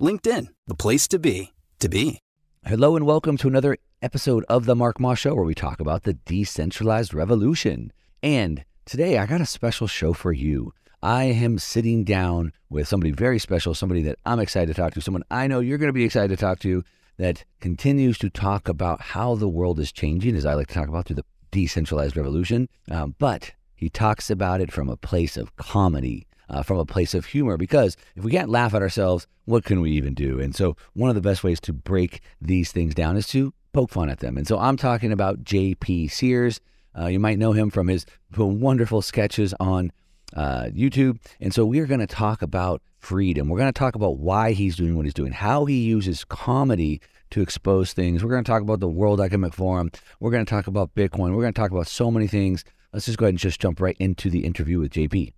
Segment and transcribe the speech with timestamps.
[0.00, 2.20] LinkedIn, the place to be, to be.
[2.64, 6.04] Hello and welcome to another episode of The Mark Moss Show where we talk about
[6.04, 7.92] the decentralized revolution.
[8.22, 10.72] And today I got a special show for you.
[11.02, 15.02] I am sitting down with somebody very special, somebody that I'm excited to talk to,
[15.02, 16.82] someone I know you're going to be excited to talk to
[17.18, 20.88] that continues to talk about how the world is changing, as I like to talk
[20.88, 22.70] about through the decentralized revolution.
[22.90, 27.14] Um, but he talks about it from a place of comedy, uh, from a place
[27.14, 30.40] of humor, because if we can't laugh at ourselves, what can we even do?
[30.40, 33.90] And so, one of the best ways to break these things down is to poke
[33.90, 34.36] fun at them.
[34.36, 36.08] And so, I'm talking about J.P.
[36.08, 36.60] Sears.
[36.98, 38.04] Uh, you might know him from his
[38.36, 39.92] wonderful sketches on
[40.34, 41.18] uh, YouTube.
[41.40, 43.48] And so, we're going to talk about freedom.
[43.48, 47.00] We're going to talk about why he's doing what he's doing, how he uses comedy
[47.30, 48.24] to expose things.
[48.24, 49.90] We're going to talk about the World Economic Forum.
[50.18, 51.34] We're going to talk about Bitcoin.
[51.34, 52.64] We're going to talk about so many things.
[52.92, 55.32] Let's just go ahead and just jump right into the interview with JP.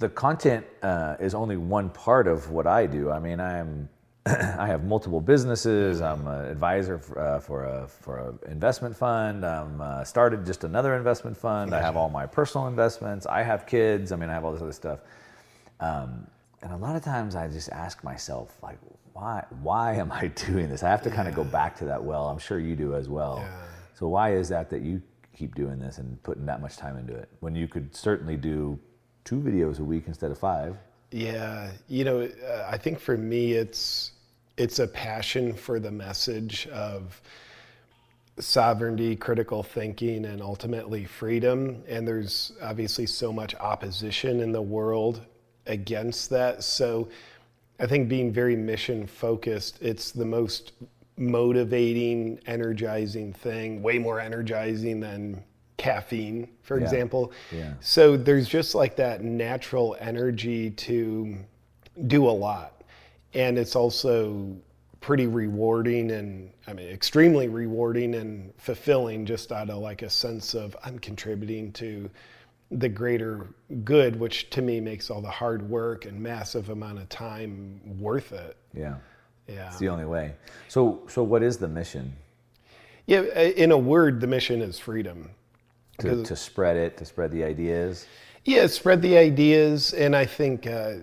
[0.00, 3.10] The content uh, is only one part of what I do.
[3.10, 3.90] I mean, I'm
[4.26, 6.00] I have multiple businesses.
[6.00, 9.44] I'm an advisor for, uh, for a for an investment fund.
[9.44, 11.74] I'm uh, started just another investment fund.
[11.74, 13.26] I have all my personal investments.
[13.26, 14.10] I have kids.
[14.10, 15.00] I mean, I have all this other stuff.
[15.80, 16.26] Um,
[16.62, 18.78] and a lot of times, I just ask myself, like,
[19.12, 20.82] why why am I doing this?
[20.82, 22.26] I have to kind of go back to that well.
[22.28, 23.36] I'm sure you do as well.
[23.42, 23.52] Yeah.
[23.92, 25.02] So why is that that you
[25.36, 28.78] keep doing this and putting that much time into it when you could certainly do
[29.24, 30.76] two videos a week instead of five?
[31.10, 34.12] Yeah, you know, uh, I think for me, it's
[34.56, 37.20] it's a passion for the message of
[38.38, 41.82] sovereignty, critical thinking, and ultimately freedom.
[41.88, 45.22] And there's obviously so much opposition in the world
[45.66, 46.62] against that.
[46.62, 47.08] So
[47.78, 50.72] I think being very mission focused, it's the most
[51.16, 55.42] motivating, energizing thing, way more energizing than
[55.80, 56.84] caffeine, for Yeah.
[56.84, 57.32] example.
[57.50, 57.72] Yeah.
[57.80, 61.36] So there's just like that natural energy to
[62.06, 62.82] do a lot.
[63.34, 64.54] And it's also
[65.00, 70.52] pretty rewarding and I mean extremely rewarding and fulfilling just out of like a sense
[70.54, 72.10] of I'm contributing to
[72.70, 73.46] the greater
[73.84, 78.32] good, which to me makes all the hard work and massive amount of time worth
[78.32, 78.56] it.
[78.74, 78.96] Yeah,
[79.48, 79.68] Yeah.
[79.68, 80.34] it's the only way.
[80.68, 82.12] So so what is the mission?
[83.06, 85.30] Yeah, in a word, the mission is freedom.
[86.00, 88.06] To, to spread it, to spread the ideas.
[88.44, 89.92] Yeah, spread the ideas.
[89.92, 90.94] And I think uh,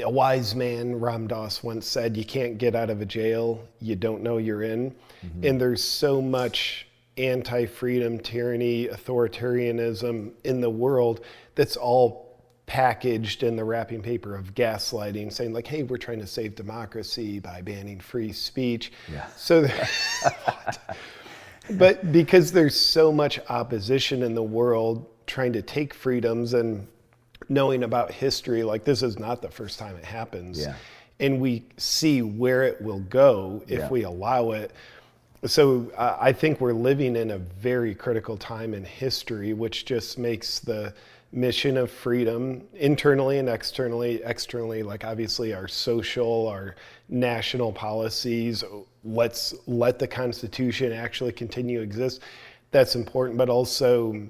[0.00, 3.96] a wise man, Ram Dass, once said, You can't get out of a jail you
[3.96, 4.94] don't know you're in.
[5.42, 12.24] And there's so much anti freedom, tyranny, authoritarianism in the world that's all
[12.66, 17.38] packaged in the wrapping paper of gaslighting, saying, like, hey, we're trying to save democracy
[17.38, 18.92] by banning free speech.
[19.10, 19.26] Yeah.
[19.36, 19.66] So,
[21.70, 26.86] but because there's so much opposition in the world trying to take freedoms and
[27.48, 30.60] knowing about history, like this is not the first time it happens.
[30.60, 30.74] Yeah.
[31.20, 33.88] And we see where it will go if Yeah.
[33.88, 34.72] we allow it.
[35.46, 40.18] So uh, I think we're living in a very critical time in history, which just
[40.18, 40.94] makes the
[41.34, 46.76] mission of freedom internally and externally externally like obviously our social our
[47.08, 48.62] national policies
[49.02, 52.22] let's let the constitution actually continue to exist.
[52.70, 54.28] That's important but also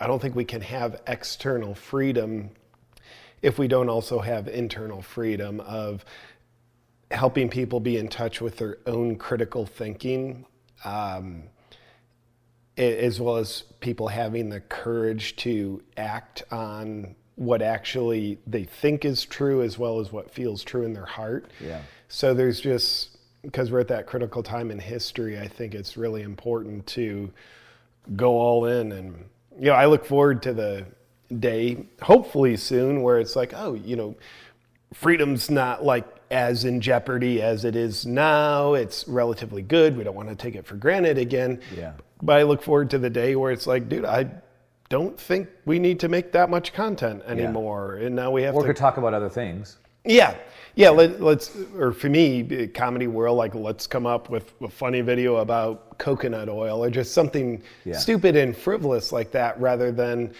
[0.00, 2.50] i don't think we can have external freedom
[3.42, 6.04] if we don't also have internal freedom of
[7.12, 10.46] helping people be in touch with their own critical thinking.
[10.84, 11.44] Um,
[12.76, 19.24] as well as people having the courage to act on what actually they think is
[19.24, 21.50] true as well as what feels true in their heart.
[21.60, 21.82] Yeah.
[22.08, 26.22] So there's just because we're at that critical time in history, I think it's really
[26.22, 27.32] important to
[28.16, 29.24] go all in and
[29.58, 30.86] you know, I look forward to the
[31.38, 34.16] day hopefully soon where it's like, oh, you know,
[34.92, 38.74] freedom's not like as in jeopardy as it is now.
[38.74, 39.96] It's relatively good.
[39.96, 41.60] We don't want to take it for granted again.
[41.76, 41.92] Yeah.
[42.22, 44.30] But I look forward to the day where it's like, dude, I
[44.88, 47.96] don't think we need to make that much content anymore.
[47.96, 49.76] And now we have Or to could talk about other things.
[50.04, 50.34] yeah,
[50.74, 50.90] yeah.
[50.90, 55.36] Let, let's, or for me, comedy world, like let's come up with a funny video
[55.36, 57.96] about coconut oil or just something Yeah.
[57.98, 60.32] stupid and frivolous like that, rather than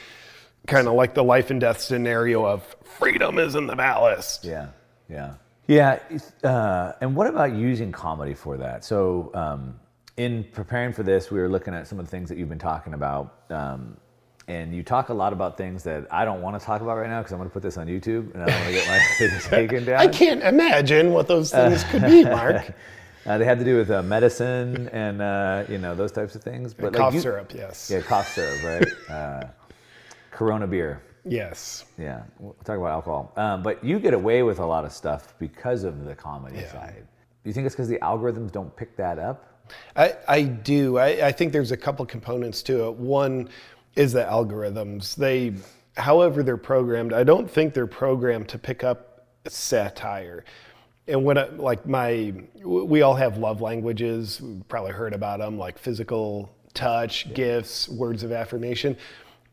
[0.67, 4.45] kind of like the life and death scenario of freedom is in the ballast.
[4.45, 4.69] Yeah,
[5.09, 5.35] yeah,
[5.67, 5.99] yeah.
[6.43, 8.85] Uh, and what about using comedy for that?
[8.85, 9.79] So, um,
[10.17, 12.59] in preparing for this, we were looking at some of the things that you've been
[12.59, 13.97] talking about, um,
[14.49, 17.09] and you talk a lot about things that I don't want to talk about right
[17.09, 18.89] now because I'm going to put this on YouTube and I don't want to get
[18.89, 20.01] my videos taken down.
[20.01, 22.75] I can't imagine what those things could be, Mark.
[23.25, 26.43] Uh, they had to do with uh, medicine and uh, you know those types of
[26.43, 26.75] things.
[26.75, 27.89] But like Cough you- syrup, yes.
[27.89, 28.93] Yeah, cough syrup, right?
[29.09, 29.47] uh,
[30.33, 31.01] Corona beer.
[31.25, 31.85] Yes.
[31.99, 33.33] Yeah, we'll talk about alcohol.
[33.37, 37.07] Um, but you get away with a lot of stuff because of the comedy side.
[37.45, 39.49] Do you think it's because the algorithms don't pick that up?
[39.97, 40.99] I, I do.
[40.99, 42.95] I, I think there's a couple components to it.
[42.95, 43.49] One
[43.97, 45.15] is the algorithms.
[45.15, 45.55] They,
[45.97, 50.45] however they're programmed, I don't think they're programmed to pick up satire.
[51.09, 52.33] And when I, like my,
[52.65, 54.41] we all have love languages.
[54.41, 58.97] We've probably heard about them, like physical touch, gifts, words of affirmation.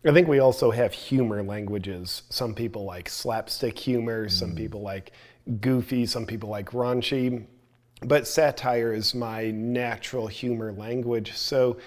[0.06, 2.24] I think we also have humor languages.
[2.30, 4.30] Some people like slapstick humor.
[4.30, 5.12] Some people like
[5.60, 6.06] goofy.
[6.06, 7.46] Some people like raunchy
[8.02, 11.34] but satire is my natural humor language.
[11.34, 11.78] So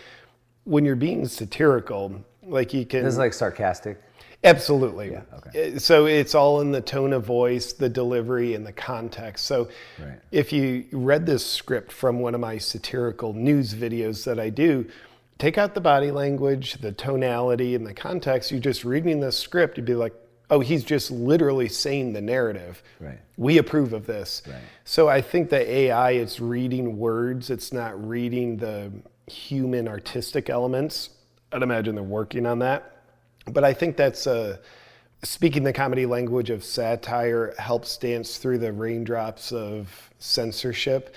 [0.65, 4.01] when you're being satirical, like you can This is like sarcastic.
[4.45, 5.17] absolutely.
[5.35, 5.75] okay.
[5.75, 9.47] Uh, So it's all in the tone of voice, the delivery, and the context.
[9.47, 9.69] So
[9.99, 10.19] Right.
[10.31, 14.87] if you read this script from one of my satirical news videos that I do,
[15.43, 18.53] take out the body language, the tonality, and the context.
[18.53, 20.15] You're just reading the script, you'd be like,
[20.51, 22.81] oh, he's just literally saying the narrative.
[23.01, 23.19] Right.
[23.37, 24.43] We approve of this.
[24.47, 24.61] Right.
[24.85, 28.93] So I think the AI, it's reading words, it's not reading the
[29.27, 31.11] human artistic elements.
[31.51, 32.99] I'd imagine they're working on that.
[33.47, 34.59] But I think that's uh,
[35.25, 41.17] speaking the comedy language of satire helps dance through the raindrops of censorship.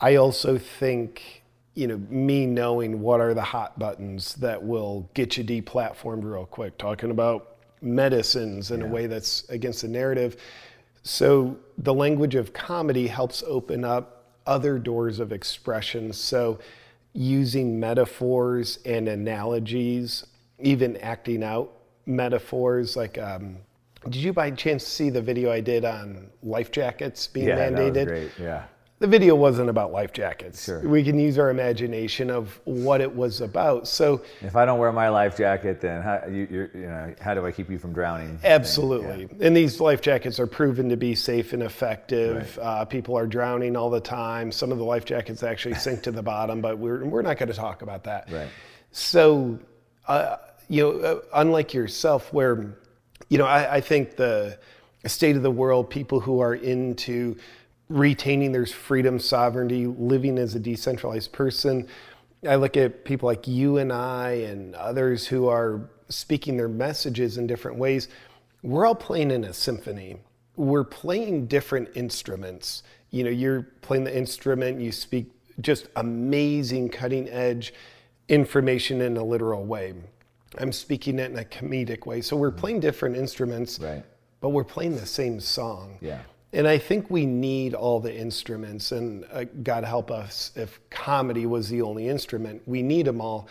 [0.00, 1.41] I also think,
[1.74, 6.44] you know, me knowing what are the hot buttons that will get you deplatformed real
[6.46, 10.36] quick, talking about medicines in a way that's against the narrative.
[11.02, 16.12] So the language of comedy helps open up other doors of expression.
[16.12, 16.58] So
[17.12, 20.26] using metaphors and analogies,
[20.58, 21.72] even acting out
[22.06, 23.56] metaphors, like um,
[24.04, 27.72] did you by chance see the video I did on life jackets being Yeah, that
[27.72, 27.94] mandated?
[27.94, 28.30] was great.
[28.38, 28.64] Yeah.
[29.02, 30.64] The video wasn't about life jackets.
[30.64, 30.78] Sure.
[30.78, 33.88] We can use our imagination of what it was about.
[33.88, 37.34] So If I don't wear my life jacket, then how, you, you're, you know, how
[37.34, 38.38] do I keep you from drowning?
[38.44, 39.28] Absolutely.
[39.40, 42.56] And these life jackets are proven to be safe and effective.
[42.62, 44.52] Uh, people are drowning all the time.
[44.52, 47.48] Some of the life jackets actually sink to the bottom, but we're, we're not going
[47.48, 48.30] to talk about that.
[48.30, 48.50] Right.
[48.92, 49.58] So,
[50.06, 50.36] uh,
[50.68, 52.76] you know, uh, unlike yourself, where,
[53.28, 54.60] you know, I, I think the
[55.06, 57.36] state of the world, people who are into
[57.88, 61.86] retaining their freedom, sovereignty, living as a decentralized person,
[62.48, 67.38] I look at people like you and I and others who are speaking their messages
[67.38, 68.08] in different ways.
[68.62, 70.16] We're all playing in a symphony.
[70.56, 72.82] We're playing different instruments.
[73.10, 75.30] You know, you're playing the instrument, you speak
[75.60, 77.74] just amazing, cutting edge
[78.28, 79.94] information in a literal way.
[80.58, 82.20] I'm speaking it in a comedic way.
[82.20, 84.02] So we're playing different instruments, Right.
[84.40, 85.98] but we're playing the same song.
[86.00, 86.20] Yeah.
[86.52, 91.46] And I think we need all the instruments, and uh, God help us if comedy
[91.46, 92.62] was the only instrument.
[92.66, 93.48] We need them all.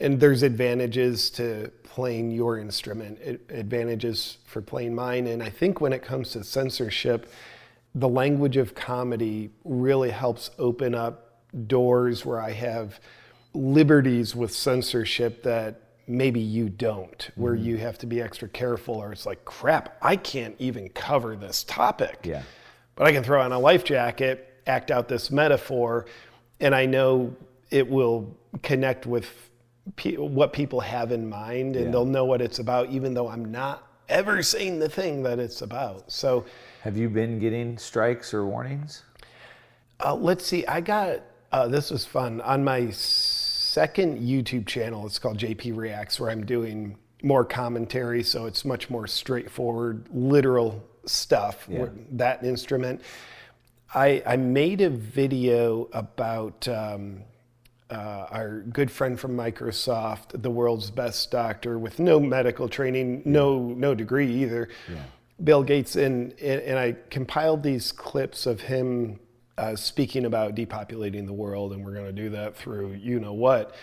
[0.00, 3.20] And there's advantages to playing your instrument,
[3.50, 5.26] advantages for playing mine.
[5.26, 7.30] And I think when it comes to censorship,
[7.94, 13.00] the language of comedy really helps open up doors where I have
[13.52, 19.12] liberties with censorship that maybe you don't, where you have to be extra careful, or
[19.12, 22.18] it's like, crap, I can't even cover this topic.
[22.24, 22.42] Yeah.
[22.96, 26.06] But I can throw on a life jacket, act out this metaphor,
[26.60, 27.34] and I know
[27.70, 29.26] it will connect with
[29.96, 31.90] pe- what people have in mind, and Yeah.
[31.92, 35.62] they'll know what it's about, even though I'm not ever saying the thing that it's
[35.62, 36.10] about.
[36.10, 36.44] So
[36.82, 39.04] Have you been getting strikes or warnings?
[40.04, 41.20] uh, let's see, I got
[41.52, 42.90] uh, this was fun on my
[43.70, 45.06] second YouTube channel.
[45.06, 50.82] It's called JP Reacts, where I'm doing more commentary, so it's much more straightforward, literal
[51.06, 51.68] stuff.
[51.70, 51.86] Yeah.
[52.12, 53.00] That instrument.
[53.94, 57.22] I, I made a video about um,
[57.90, 63.58] uh, our good friend from Microsoft, the world's best doctor with no medical training, no
[63.60, 64.68] no degree either.
[65.44, 69.20] Bill Gates, and and I compiled these clips of him
[69.60, 73.34] uh, speaking about depopulating the world, and we're going to do that through you know
[73.34, 73.74] what.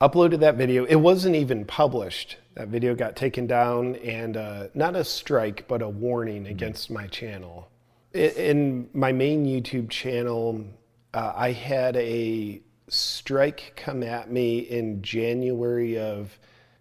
[0.00, 0.84] Uploaded that video.
[0.84, 2.36] It wasn't even published.
[2.54, 7.08] That video got taken down, and uh, not a strike, but a warning against my
[7.08, 7.68] channel.
[8.14, 10.64] In my main YouTube channel,
[11.12, 16.38] uh, I had a strike come at me in January of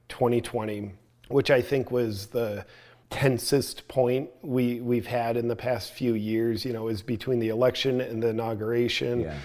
[0.07, 0.91] 2020,
[1.29, 2.63] which I think was the
[3.09, 6.65] tensest point we we've had in the past few years.
[6.65, 9.21] You know, is between the election and the inauguration.
[9.21, 9.37] Yeah.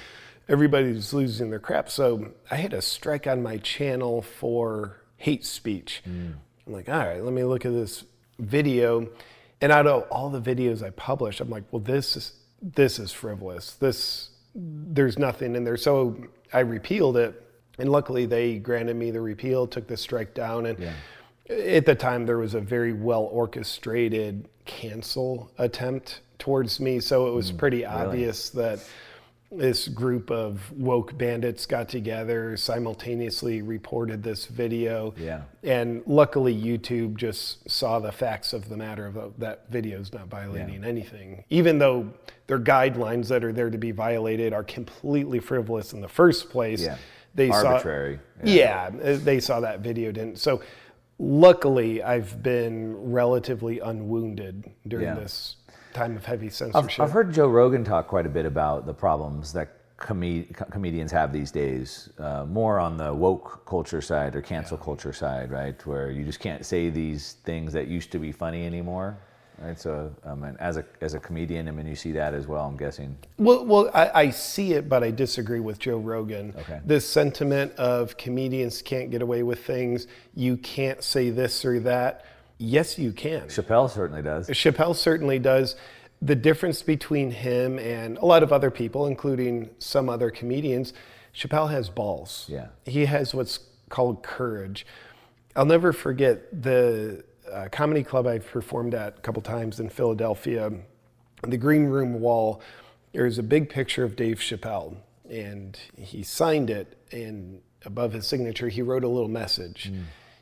[0.49, 1.89] Everybody's losing their crap.
[1.89, 6.03] So I had a strike on my channel for hate speech.
[6.07, 6.35] Mm.
[6.67, 8.05] I'm like, all right, let me look at this
[8.39, 9.09] video.
[9.61, 13.13] And out of all the videos I published, I'm like, well, this is this is
[13.13, 13.75] frivolous.
[13.75, 15.77] This there's nothing in there.
[15.77, 16.17] So
[16.53, 17.43] I repealed it,
[17.79, 20.79] and luckily they granted me the repeal, took the strike down, and
[21.49, 27.01] at the time there was a very well orchestrated cancel attempt towards me.
[27.01, 28.81] So it was hmm, pretty obvious that
[29.51, 35.15] this group of woke bandits got together, simultaneously reported this video.
[35.17, 35.43] Yeah.
[35.63, 40.27] And luckily, YouTube just saw the facts of the matter of that video is not
[40.29, 42.13] violating anything, even though
[42.47, 46.83] their guidelines that are there to be violated are completely frivolous in the first place.
[46.83, 46.97] Yeah.
[47.37, 48.21] They Arbitrary.
[48.45, 50.39] Saw, yeah, uh, they saw that video didn't.
[50.39, 50.63] So,
[51.19, 55.15] luckily, I've been relatively unwounded during Yeah.
[55.15, 55.57] this
[55.93, 57.01] time of heavy I've, censorship.
[57.01, 61.13] I've heard Joe Rogan talk quite a bit about the problems that come- co- comedians
[61.13, 65.85] have these days, uh, more on the woke culture side or cancel culture side, right?
[65.87, 69.17] Where you just can't say these things that used to be funny anymore,
[69.59, 69.79] right?
[69.79, 72.67] So, um, mean, as a as a comedian, I mean, you see that as well.
[72.67, 73.17] I'm guessing.
[73.39, 76.55] Well, well, I, I see it, but I disagree with Joe Rogan.
[76.59, 76.81] Okay.
[76.85, 82.25] This sentiment of comedians can't get away with things, you can't say this or that.
[82.59, 83.43] Yes, you can.
[83.49, 84.49] Chappelle certainly does.
[84.49, 85.77] Chappelle certainly does.
[86.23, 90.93] The difference between him and a lot of other people, including some other comedians,
[91.35, 92.47] Chappelle has balls.
[92.49, 92.69] Yeah.
[92.87, 93.59] He has what's
[93.89, 94.87] called courage.
[95.57, 100.67] I'll never forget the uh, comedy club I've performed at a couple times in Philadelphia.
[101.43, 102.61] On the green room wall,
[103.13, 104.97] there's a big picture of Dave Chappelle,
[105.29, 106.99] and he signed it.
[107.13, 109.93] And above his signature, he wrote a little message.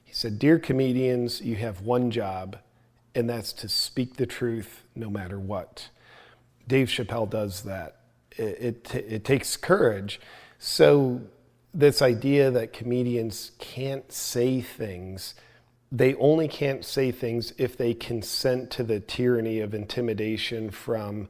[0.04, 2.58] He said, Dear comedians, you have one job,
[3.14, 5.88] and that's to speak the truth no matter what.
[6.68, 7.96] Dave Chappelle does that.
[8.36, 10.20] It, it, it takes courage.
[10.58, 11.22] So,
[11.74, 15.34] this idea that comedians can't say things,
[15.94, 21.28] they only can't say things if they consent to the tyranny of intimidation from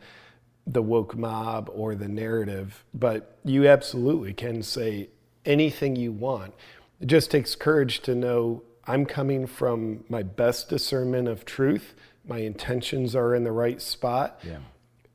[0.64, 2.85] the woke mob or the narrative.
[2.95, 5.09] But you absolutely can say
[5.45, 6.54] anything you want.
[7.00, 11.95] It just takes courage to know I'm coming from my best discernment of truth.
[12.25, 14.40] My intentions are in the right spot.
[14.45, 14.59] Yeah.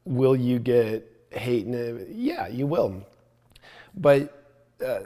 [0.04, 1.68] Will you get hate?
[2.10, 3.06] Yeah, you will.
[3.96, 4.46] But
[4.86, 5.00] uh,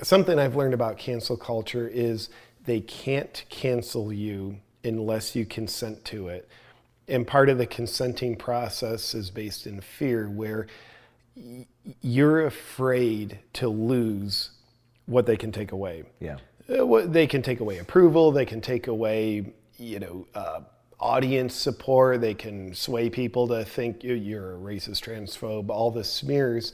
[0.00, 2.30] something I've learned about cancel culture is
[2.66, 6.48] they can't cancel you unless you consent to it.
[7.08, 10.66] And part of the consenting process is based in fear, where
[12.02, 14.50] you're afraid to lose
[15.06, 16.04] what they can take away.
[16.20, 16.38] Yeah.
[16.68, 18.32] Uh, what- They can take away approval.
[18.32, 20.60] They can take away, you know, uh,
[20.98, 22.20] audience support.
[22.20, 26.72] They can sway people to think you're a racist, transphobe, all the smears.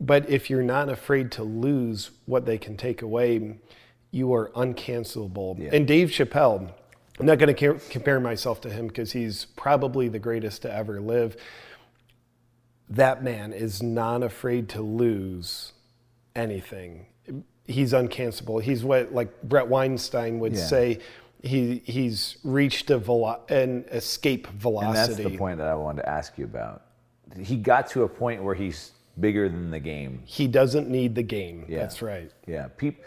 [0.00, 3.58] But if you're not afraid to lose what they can take away,
[4.16, 5.70] you are uncancelable.
[5.72, 6.72] And Dave Chappelle,
[7.20, 11.00] I'm not going to compare myself to him because he's probably the greatest to ever
[11.00, 11.36] live.
[12.88, 15.72] That man is not afraid to lose
[16.34, 17.06] anything.
[17.66, 18.62] He's uncancelable.
[18.62, 20.64] He's what like Bret Weinstein would Yeah.
[20.66, 20.98] say.
[21.42, 24.98] He he's reached a velo- an escape velocity.
[24.98, 26.82] And that's the point that I wanted to ask you about.
[27.40, 30.22] He got to a point where he's bigger than the game.
[30.24, 31.66] He doesn't need the game.
[31.68, 31.80] Yeah.
[31.80, 32.30] That's right.
[32.46, 32.68] Yeah.
[32.76, 33.02] Peop,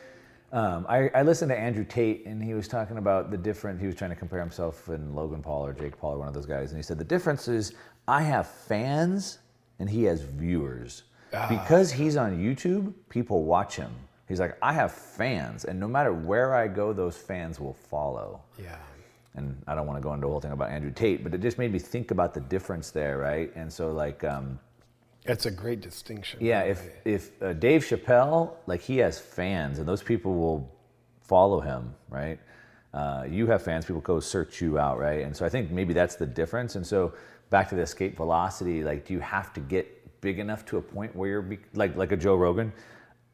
[0.51, 3.79] um, I, I listened to Andrew Tate, and he was talking about the different.
[3.79, 6.33] He was trying to compare himself and Logan Paul or Jake Paul or one of
[6.33, 7.73] those guys, and he said the difference is
[8.07, 9.39] I have fans
[9.79, 11.03] and he has viewers.
[11.47, 13.91] Because he's on YouTube, people watch him.
[14.27, 18.41] He's like, I have fans, and no matter where I go, those fans will follow.
[18.57, 18.75] Yeah.
[19.35, 21.41] and I don't want to go into the whole thing about Andrew Tate, but it
[21.41, 23.51] just made me think about the difference there, right?
[23.55, 24.59] And so, like, um,
[25.29, 26.39] That's a great distinction.
[26.41, 28.39] yeah, if if uh, Dave Chappelle,
[28.71, 30.61] like, he has fans, and those people will
[31.21, 32.39] follow him, right?
[32.99, 35.21] Uh, you have fans, people go search you out, right?
[35.25, 36.75] And so I think maybe that's the difference.
[36.77, 37.13] And so
[37.51, 39.85] back to the escape velocity, like, do you have to get
[40.21, 42.73] big enough to a point where you're be- like like a Joe Rogan?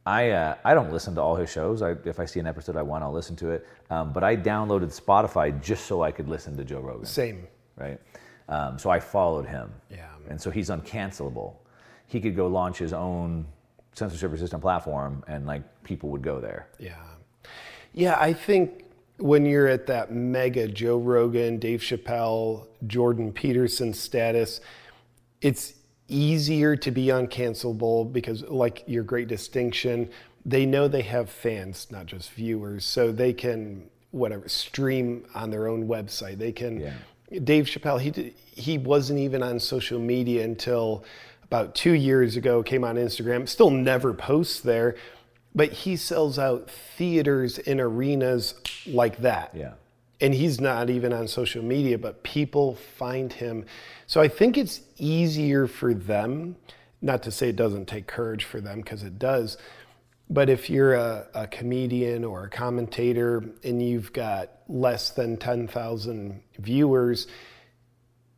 [0.05, 1.81] I uh, I don't listen to all his shows.
[1.81, 3.65] I, if I see an episode I want, I'll listen to it.
[3.89, 7.05] Um, but I downloaded Spotify just so I could listen to Joe Rogan.
[7.05, 7.47] Same.
[7.77, 7.99] right?
[8.49, 9.67] Um, so I followed him.
[9.89, 10.09] Yeah.
[10.29, 11.53] And so he's uncancelable.
[12.07, 13.45] He could go launch his own
[13.93, 16.67] censorship resistant platform and like people would go there.
[16.79, 16.95] Yeah.
[17.93, 18.85] Yeah, I think
[19.17, 24.59] when you're at that mega Joe Rogan, Dave Chappelle, Jordan Peterson status,
[25.41, 25.75] it's
[26.07, 30.09] easier to be uncancelable because, like your great distinction,
[30.45, 35.67] they know they have fans, not just viewers, so they can whatever stream on their
[35.67, 36.37] own website.
[36.37, 36.81] They can.
[36.81, 36.93] Yeah.
[37.43, 41.03] Dave Chappelle, he he wasn't even on social media until
[41.55, 42.61] about two years ago.
[42.63, 44.95] Came on Instagram, still never posts there,
[45.53, 49.51] but he sells out theaters and arenas like that.
[49.55, 49.73] Yeah.
[50.19, 53.65] And he's not even on social media, but people find him.
[54.07, 56.57] So I think it's easier for them,
[57.01, 59.57] not to say it doesn't take courage for them, because it does.
[60.29, 66.41] But if you're a, a comedian or a commentator and you've got less than 10,000
[66.59, 67.27] viewers,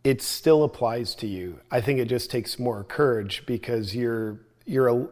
[0.08, 1.60] it still applies to you.
[1.70, 5.06] I think it just takes more courage because you're you're a,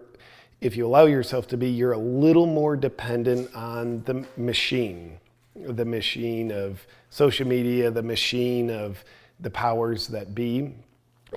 [0.61, 5.17] if you allow yourself to be, you're a little more dependent on the machine,
[5.53, 9.03] the machine of social media, the machine of
[9.41, 10.73] the powers that be.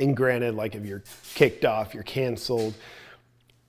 [0.00, 1.02] And granted, like if you're
[1.34, 2.74] kicked off, you're canceled,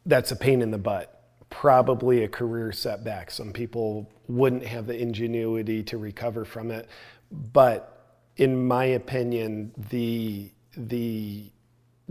[0.06, 1.24] that's a pain in the butt.
[1.50, 3.32] Probably a career setback.
[3.32, 6.88] Some people wouldn't have the ingenuity to recover from it.
[7.32, 7.99] But
[8.40, 11.52] in my opinion, the the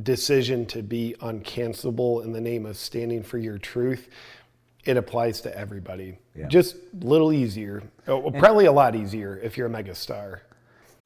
[0.01, 4.09] decision to be uncancelable in the name of standing for your truth,
[4.85, 6.19] it applies to everybody.
[6.37, 6.47] Yeah.
[6.47, 10.41] Just a little easier, oh, probably a lot easier if you're a megastar.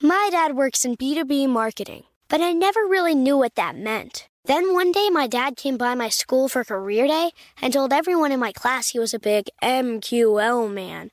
[0.03, 4.29] My dad works in B2B marketing, but I never really knew what that meant.
[4.45, 8.33] Then one day, my dad came by my school for career day and told everyone
[8.33, 11.13] in my class he was a big MQL man.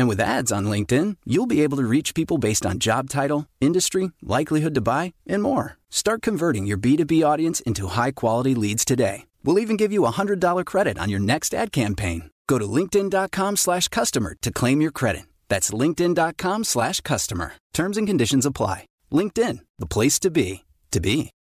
[0.00, 3.44] And with ads on LinkedIn, you'll be able to reach people based on job title,
[3.60, 5.76] industry, likelihood to buy, and more.
[5.90, 9.26] Start converting your B2B audience into high quality leads today.
[9.44, 12.30] We'll even give you a $100 credit on your next ad campaign.
[12.48, 15.26] Go to linkedin.com slash customer to claim your credit.
[15.50, 17.52] That's linkedin.com slash customer.
[17.74, 18.86] Terms and conditions apply.
[19.12, 21.28] LinkedIn, the place to be, to be.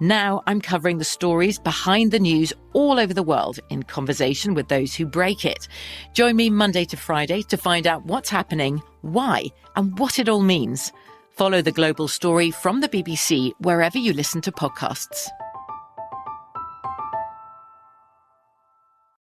[0.00, 4.66] Now I'm covering the stories behind the news all over the world in conversation with
[4.66, 5.68] those who break it.
[6.14, 9.44] Join me Monday to Friday to find out what's happening, why,
[9.76, 10.92] and what it all means.
[11.30, 15.28] Follow the global story from the BBC wherever you listen to podcasts.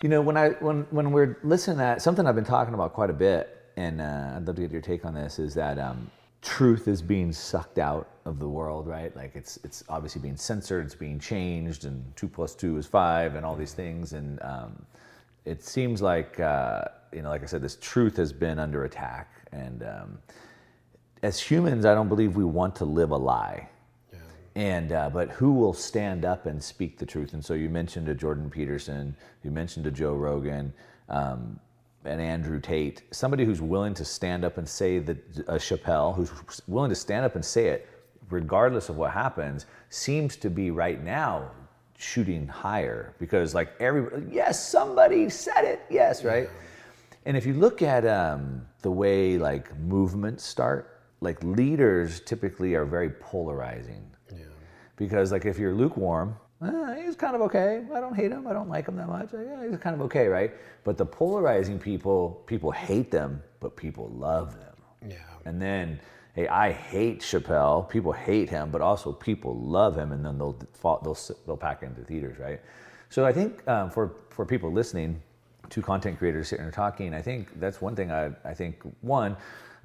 [0.01, 2.93] You know, when I when when we're listening to that, something I've been talking about
[2.93, 5.77] quite a bit, and uh, I'd love to get your take on this, is that
[5.77, 6.09] um,
[6.41, 9.15] truth is being sucked out of the world, right?
[9.15, 13.35] Like it's it's obviously being censored, it's being changed, and two plus two is five,
[13.35, 14.85] and all these things, and um,
[15.45, 19.29] it seems like uh, you know, like I said, this truth has been under attack,
[19.51, 20.17] and um,
[21.23, 23.69] as humans, I don't believe we want to live a lie.
[24.53, 27.33] And uh, but who will stand up and speak the truth?
[27.33, 30.73] And so you mentioned a Jordan Peterson, you mentioned a Joe Rogan,
[31.07, 31.57] um,
[32.05, 36.31] and Andrew Tate, somebody who's willing to stand up and say that a Chappelle, who's
[36.67, 37.87] willing to stand up and say it,
[38.29, 41.51] regardless of what happens, seems to be right now
[41.97, 45.81] shooting higher because like every yes somebody said it.
[45.89, 46.49] Yes right?
[47.25, 52.85] And if you look at um, the way like movements start like leaders typically are
[52.85, 54.09] very polarizing.
[54.31, 54.45] Yeah.
[54.95, 58.53] because like if you're lukewarm eh, he's kind of okay i don't hate him i
[58.53, 60.51] don't like him that much Like, yeah, he's kind of okay right
[60.83, 64.75] but the polarizing people people hate them but people love them
[65.09, 65.17] Yeah.
[65.45, 65.99] and then
[66.33, 67.89] hey, I hate Chappelle.
[67.89, 72.01] People hate him, but also people love him, and then they'll they'll they'll pack into
[72.03, 72.61] theaters, right?
[73.09, 75.21] So I think um, for for people listening,
[75.69, 78.11] two content creators sitting here talking, I think that's one thing.
[78.11, 79.35] I I think one.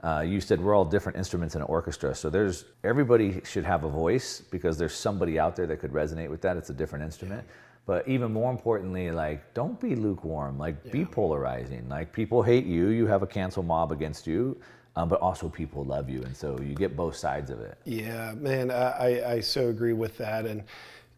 [0.03, 3.85] Uh, you said we're all different instruments in an orchestra, so there's everybody should have
[3.85, 6.57] a voice because there's somebody out there that could resonate with that.
[6.57, 7.45] It's a different instrument.
[7.47, 7.55] Yeah.
[7.87, 10.59] But even more importantly, like don't be lukewarm.
[10.59, 10.93] Like yeah.
[10.93, 11.89] be polarizing.
[11.89, 12.89] Like people hate you.
[12.89, 14.61] You have a cancel mob against you.
[14.97, 17.77] Um, but also people love you, and so you get both sides of it.
[17.85, 20.65] Yeah, man, I, I so agree with that, and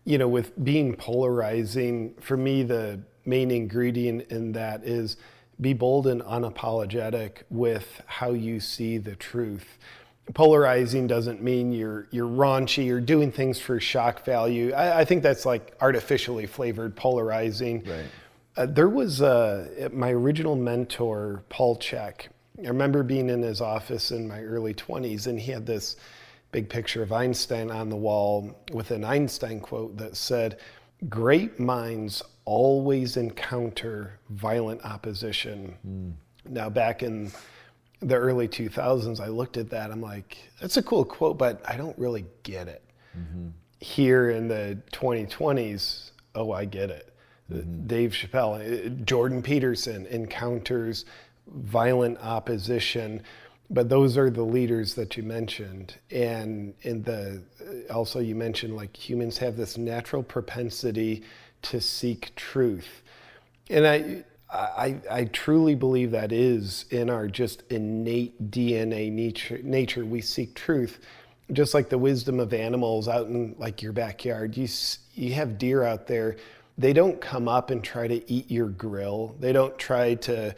[0.05, 5.19] you know, with being polarizing, for me, the main ingredient in that is
[5.61, 9.79] be bold and unapologetic with how you see the truth
[10.35, 14.73] polarizing doesn't mean you're you're raunchy or doing things for shock value.
[14.73, 17.85] I, I think that's like artificially flavored polarizing.
[17.85, 18.05] Right.
[18.57, 22.29] Uh, there was uh, my original mentor, Paul Chek.
[22.59, 25.95] I remember being in his office in my early 20s, and he had this
[26.51, 30.59] big picture of Einstein on the wall with an Einstein quote that said,
[31.09, 35.77] Great minds always encounter violent opposition.
[35.87, 36.13] Mm.
[36.51, 37.31] Now, back in
[38.01, 39.91] the early 2000s, I looked at that.
[39.91, 42.83] I'm like, that's a cool quote, but I don't really get it.
[43.15, 43.49] Mm-hmm.
[43.81, 47.13] Here in the 2020s, oh, I get it.
[47.53, 47.87] Mm-hmm.
[47.87, 51.05] Dave Chappelle, uh, Jordan Peterson encounters
[51.49, 53.23] violent opposition,
[53.69, 55.97] but those are the leaders that you mentioned.
[56.11, 61.25] And in the uh, also you mentioned like humans have this natural propensity
[61.63, 63.03] to seek truth.
[63.71, 70.07] And I I, I truly believe that is in our just innate DNA nature, nature.
[70.07, 71.01] We seek truth,
[71.53, 74.57] just like the wisdom of animals out in like your backyard.
[74.57, 74.67] You
[75.15, 76.37] you have deer out there.
[76.79, 79.37] They don't come up and try to eat your grill.
[79.39, 80.55] They don't try to,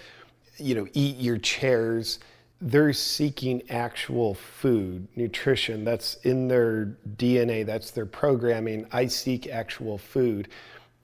[0.59, 2.21] you know, eat your chairs.
[2.61, 5.83] They're seeking actual food, nutrition.
[5.83, 7.65] That's in their DNA.
[7.65, 8.87] That's their programming.
[8.93, 10.49] I seek actual food.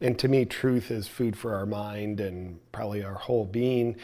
[0.01, 3.97] And to me, truth is food for our mind and probably our whole being.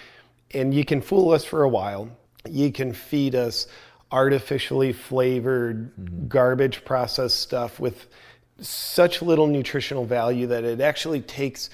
[0.52, 2.08] And you can fool us for a while.
[2.48, 3.66] You can feed us
[4.10, 6.28] artificially flavored, mm-hmm.
[6.28, 8.06] garbage processed stuff with
[8.60, 11.70] such little nutritional value that it actually takes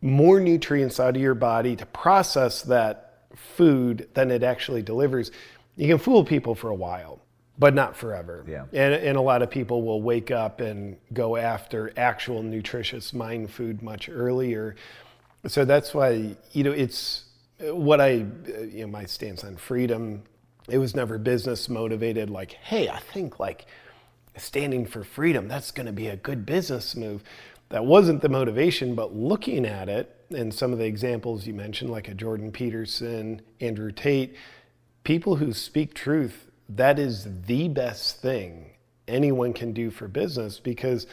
[0.00, 5.30] more nutrients out of your body to process that food than it actually delivers.
[5.76, 7.23] You can fool people for a while
[7.58, 8.44] but not forever.
[8.48, 8.64] Yeah.
[8.72, 13.50] And, and a lot of people will wake up and go after actual nutritious mind
[13.50, 14.74] food much earlier.
[15.46, 17.24] So that's why, you know, it's
[17.60, 20.22] what I, you know, my stance on freedom,
[20.68, 23.66] it was never business motivated, like, hey, I think like
[24.36, 27.22] standing for freedom, that's going to be a good business move.
[27.68, 31.90] That wasn't the motivation, but looking at it and some of the examples you mentioned,
[31.90, 34.34] like a Jordan Peterson, Andrew Tate,
[35.04, 38.70] people who speak truth that is the best thing
[39.06, 41.06] anyone can do for business because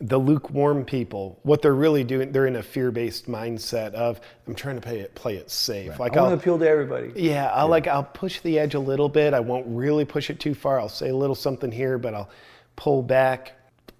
[0.00, 4.76] the lukewarm people, what they're really doing, they're in a fear-based mindset of I'm trying
[4.76, 5.90] to play it, play it safe.
[5.90, 6.00] Right.
[6.00, 7.12] Like I want to appeal to everybody.
[7.16, 7.70] Yeah, I'll yeah.
[7.70, 9.34] like I'll push the edge a little bit.
[9.34, 10.78] I won't really push it too far.
[10.78, 12.30] I'll say a little something here, but I'll
[12.76, 13.54] pull back.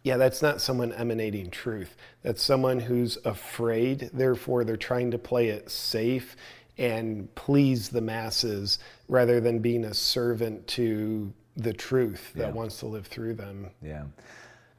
[0.04, 1.96] Yeah, that's not someone emanating truth.
[2.22, 4.10] That's someone who's afraid.
[4.12, 6.36] Therefore, they're trying to play it safe
[6.78, 12.52] and please the masses rather than being a servant to the truth that yeah.
[12.52, 13.68] wants to live through them.
[13.82, 14.04] Yeah.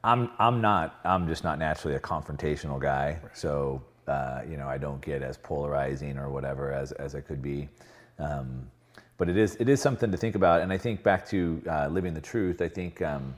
[0.02, 3.18] I'm I'm not I'm just not naturally a confrontational guy.
[3.22, 3.36] Right.
[3.36, 7.42] So uh, you know I don't get as polarizing or whatever as as I could
[7.42, 7.68] be.
[8.18, 8.70] Um,
[9.18, 10.62] but it is it is something to think about.
[10.62, 12.62] And I think back to uh, living the truth.
[12.62, 13.36] I think um,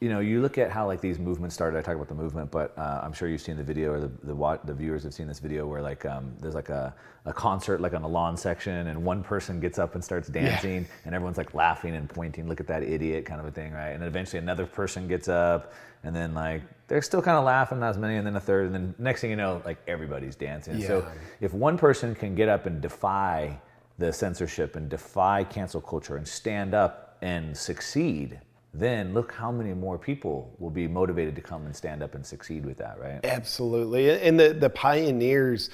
[0.00, 1.78] you know, you look at how like these movements started.
[1.78, 4.10] I talk about the movement, but uh, I'm sure you've seen the video or the
[4.24, 7.80] the, the viewers have seen this video where like um, there's like a, a concert
[7.80, 11.06] like on a lawn section, and one person gets up and starts dancing, yeah.
[11.06, 13.90] and everyone's like laughing and pointing, look at that idiot, kind of a thing, right?
[13.90, 15.72] And then eventually another person gets up,
[16.04, 18.66] and then like they're still kind of laughing, not as many, and then a third,
[18.66, 20.78] and then next thing you know, like everybody's dancing.
[20.78, 20.88] Yeah.
[20.88, 21.08] So
[21.40, 23.58] if one person can get up and defy
[23.98, 28.38] the censorship and defy cancel culture and stand up and succeed
[28.78, 32.24] then look how many more people will be motivated to come and stand up and
[32.24, 33.20] succeed with that, right?
[33.24, 34.10] Absolutely.
[34.10, 35.70] And the, the pioneers,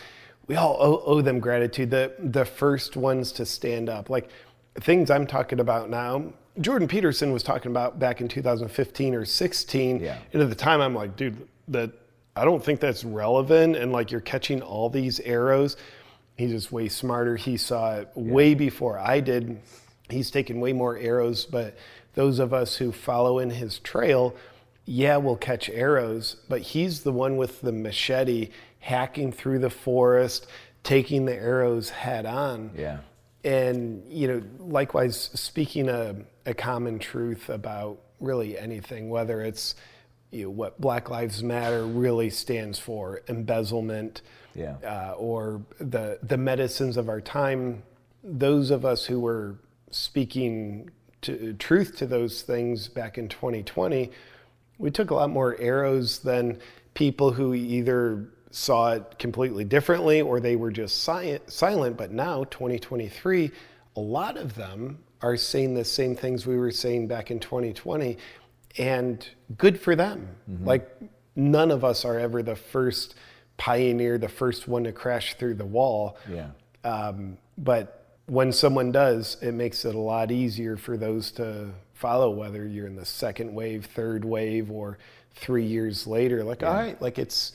[0.47, 1.91] we all owe, owe them gratitude.
[1.91, 4.11] The, the first ones to stand up.
[4.11, 4.31] Like
[4.81, 10.01] things I'm talking about now, Jordan Peterson was talking about back in 2015 or 16.
[10.01, 10.19] Yeah.
[10.33, 11.91] And at the time, I'm like, dude, that
[12.37, 13.77] I don't think that's relevant.
[13.77, 15.77] And like you're catching all these arrows.
[16.37, 17.37] He's just way smarter.
[17.37, 18.23] He saw it yeah.
[18.33, 19.61] way before I did.
[20.11, 21.77] He's taken way more arrows, but
[22.15, 24.35] those of us who follow in his trail,
[24.85, 30.47] yeah, we'll catch arrows, but he's the one with the machete hacking through the forest,
[30.83, 32.73] taking the arrows head on.
[32.77, 32.99] Yeah.
[33.45, 39.75] And, you know, likewise, speaking a, a common truth about really anything, whether it's
[40.31, 44.23] you know, what Black Lives Matter really stands for, embezzlement,
[44.55, 44.77] Yeah.
[44.85, 47.83] uh, or the the medicines of our time.
[48.25, 49.57] Those of us who were
[49.91, 50.91] speaking
[51.23, 54.11] to, truth to those things back in 2020,
[54.79, 56.59] we took a lot more arrows than
[56.95, 61.97] people who either saw it completely differently or they were just si- silent.
[61.97, 63.51] But now, 2023,
[63.97, 68.19] a lot of them are saying the same things we were saying back in 2020,
[68.79, 70.29] and good for them.
[70.67, 70.91] Like,
[71.37, 73.15] none of us are ever the first
[73.57, 76.19] pioneer, the first one to crash through the wall.
[76.29, 76.51] Yeah.
[76.85, 78.02] Um, but
[78.33, 82.87] when someone does, it makes it a lot easier for those to follow, whether you're
[82.87, 84.97] in the second wave, third wave, or
[85.35, 86.43] three years later.
[86.43, 87.53] Like, all right, like it's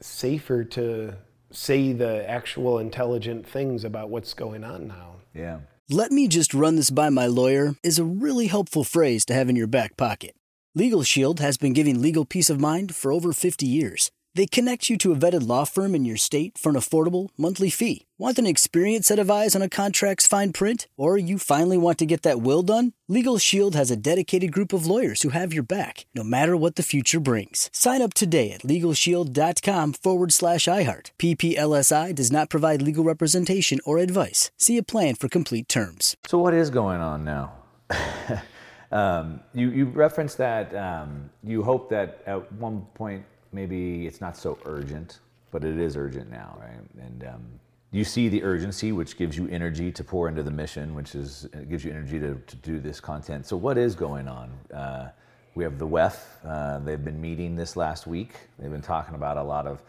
[0.00, 1.16] safer to
[1.50, 5.16] say the actual intelligent things about what's going on now.
[5.34, 5.58] Yeah.
[5.90, 9.48] Let me just run this by my lawyer is a really helpful phrase to have
[9.48, 10.36] in your back pocket.
[10.76, 14.12] Legal Shield has been giving legal peace of mind for over 50 years.
[14.34, 17.68] They connect you to a vetted law firm in your state for an affordable monthly
[17.68, 18.06] fee.
[18.16, 20.86] Want an experienced set of eyes on a contract's fine print?
[20.96, 22.94] Or you finally want to get that will done?
[23.08, 26.76] Legal Shield has a dedicated group of lawyers who have your back, no matter what
[26.76, 27.68] the future brings.
[27.74, 31.10] Sign up today at LegalShield.com forward slash iHeart.
[31.18, 34.50] PPLSI does not provide legal representation or advice.
[34.56, 36.16] See a plan for complete terms.
[36.26, 37.52] So what is going on now?
[38.92, 44.36] um, you you referenced that um, you hope that at one point maybe it's not
[44.36, 47.04] so urgent, but it is urgent now, right?
[47.04, 47.44] And um,
[47.90, 51.44] you see the urgency, which gives you energy to pour into the mission, which is
[51.52, 53.46] it gives you energy to, to do this content.
[53.46, 54.50] So what is going on?
[54.72, 55.10] Uh,
[55.54, 56.16] we have the WEF.
[56.44, 58.34] Uh, they've been meeting this last week.
[58.58, 59.82] They've been talking about a lot of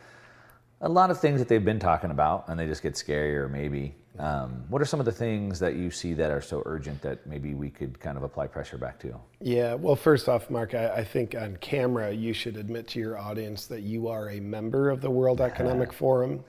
[0.81, 3.95] a lot of things that they've been talking about, and they just get scarier, maybe.
[4.19, 7.25] Um, what are some of the things that you see that are so urgent that
[7.25, 9.19] maybe we could kind of apply pressure back to?
[9.41, 13.17] Yeah, well, first off, Mark, I, I think on camera you should admit to your
[13.17, 16.43] audience that you are a member of the World Economic Forum.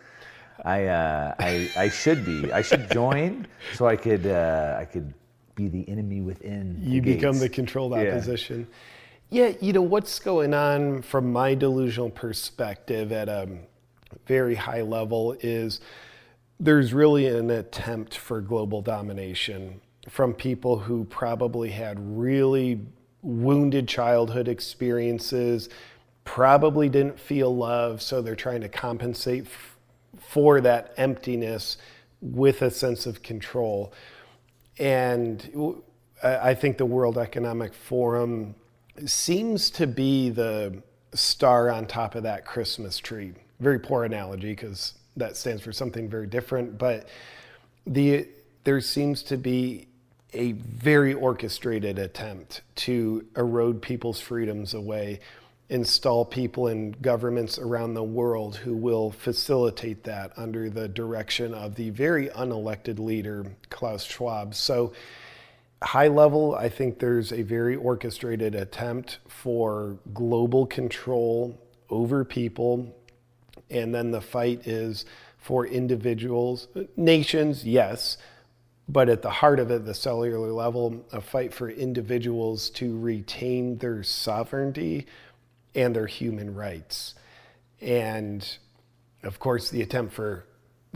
[0.64, 2.52] I, uh, I, I should be.
[2.52, 5.14] I should join so I could, uh, I could
[5.54, 6.78] be the enemy within.
[6.82, 8.10] You the become the controlled Yeah.
[8.10, 8.66] opposition.
[9.30, 13.48] Yeah, you know, what's going on from my delusional perspective at a
[14.26, 15.80] very high level is
[16.60, 22.80] there's really an attempt for global domination from people who probably had really
[23.22, 25.68] wounded childhood experiences,
[26.24, 29.76] probably didn't feel love, so they're trying to compensate f-
[30.20, 31.78] for that emptiness
[32.20, 33.92] with a sense of control.
[34.78, 35.82] And
[36.22, 38.54] I think the World Economic Forum
[39.04, 40.82] seems to be the
[41.14, 43.34] star on top of that Christmas tree.
[43.60, 47.08] Very poor analogy because that stands for something very different, but
[47.86, 48.26] the
[48.64, 49.88] there seems to be
[50.32, 55.20] a very orchestrated attempt to erode people's freedoms away,
[55.68, 61.76] install people in governments around the world who will facilitate that under the direction of
[61.76, 64.54] the very unelected leader, Klaus Schwab.
[64.54, 64.92] So,
[65.82, 72.94] high level, I think there's a very orchestrated attempt for global control over people.
[73.70, 75.04] And then the fight is
[75.38, 78.16] for individuals, nations, yes,
[78.88, 83.78] but at the heart of it, the cellular level, a fight for individuals to retain
[83.78, 85.06] their sovereignty
[85.74, 87.14] and their human rights.
[87.80, 88.46] And
[89.22, 90.44] of course, the attempt for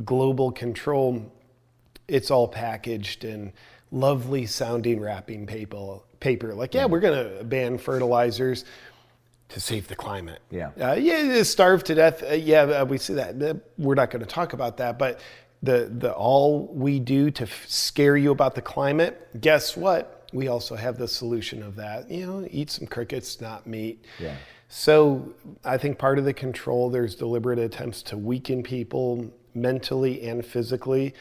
[0.04, 1.32] global control,
[2.06, 3.52] it's all packaged in
[3.90, 6.00] lovely sounding wrapping paper.
[6.20, 6.92] Paper like, yeah, mm-hmm.
[6.92, 8.64] we're going to ban fertilizers
[9.50, 10.40] to save the climate.
[10.50, 10.70] Yeah.
[10.80, 12.22] Uh, yeah, starve to death.
[12.22, 13.42] Uh, yeah, uh, we see that.
[13.42, 15.20] Uh, We're not going to talk about that, but
[15.62, 19.28] the the all we do to f- scare you about the climate.
[19.40, 20.26] Guess what?
[20.32, 22.10] We also have the solution of that.
[22.10, 24.04] You know, eat some crickets, not meat.
[24.18, 24.36] Yeah.
[24.68, 25.32] So
[25.64, 31.14] I think part of the control there's deliberate attempts to weaken people mentally and physically.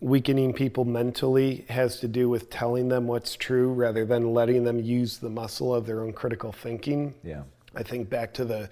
[0.00, 4.78] Weakening people mentally has to do with telling them what's true rather than letting them
[4.78, 7.14] use the muscle of their own critical thinking.
[7.24, 7.42] Yeah.
[7.76, 8.68] I think back to the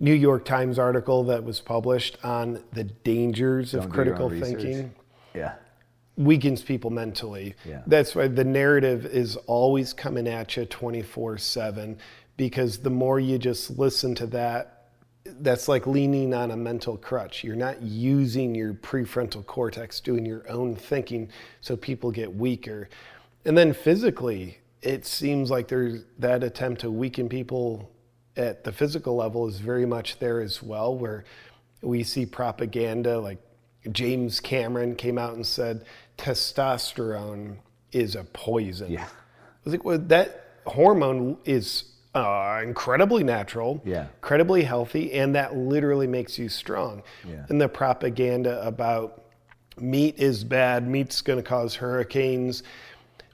[0.00, 4.94] New York Times article that was published on the dangers Don't of critical thinking
[5.34, 5.54] Yeah.
[6.16, 7.54] weakens people mentally.
[7.66, 7.82] Yeah.
[7.86, 11.98] That's why the narrative is always coming at you 24 7
[12.38, 14.76] because the more you just listen to that,
[15.24, 17.44] that's like leaning on a mental crutch.
[17.44, 21.28] You're not using your prefrontal cortex, doing your own thinking,
[21.60, 22.88] so people get weaker.
[23.44, 27.90] And then physically, it seems like there's that attempt to weaken people
[28.36, 31.24] at the physical level is very much there as well, where
[31.82, 33.38] we see propaganda like
[33.90, 35.84] James Cameron came out and said
[36.18, 37.56] testosterone
[37.92, 38.90] is a poison.
[38.90, 39.04] Yeah.
[39.04, 39.08] I
[39.64, 44.06] was like, well, that hormone is uh, incredibly natural, Yeah.
[44.16, 47.02] incredibly healthy, and that literally makes you strong.
[47.28, 47.46] Yeah.
[47.48, 49.24] And the propaganda about
[49.78, 52.62] meat is bad, meat's going to cause hurricanes.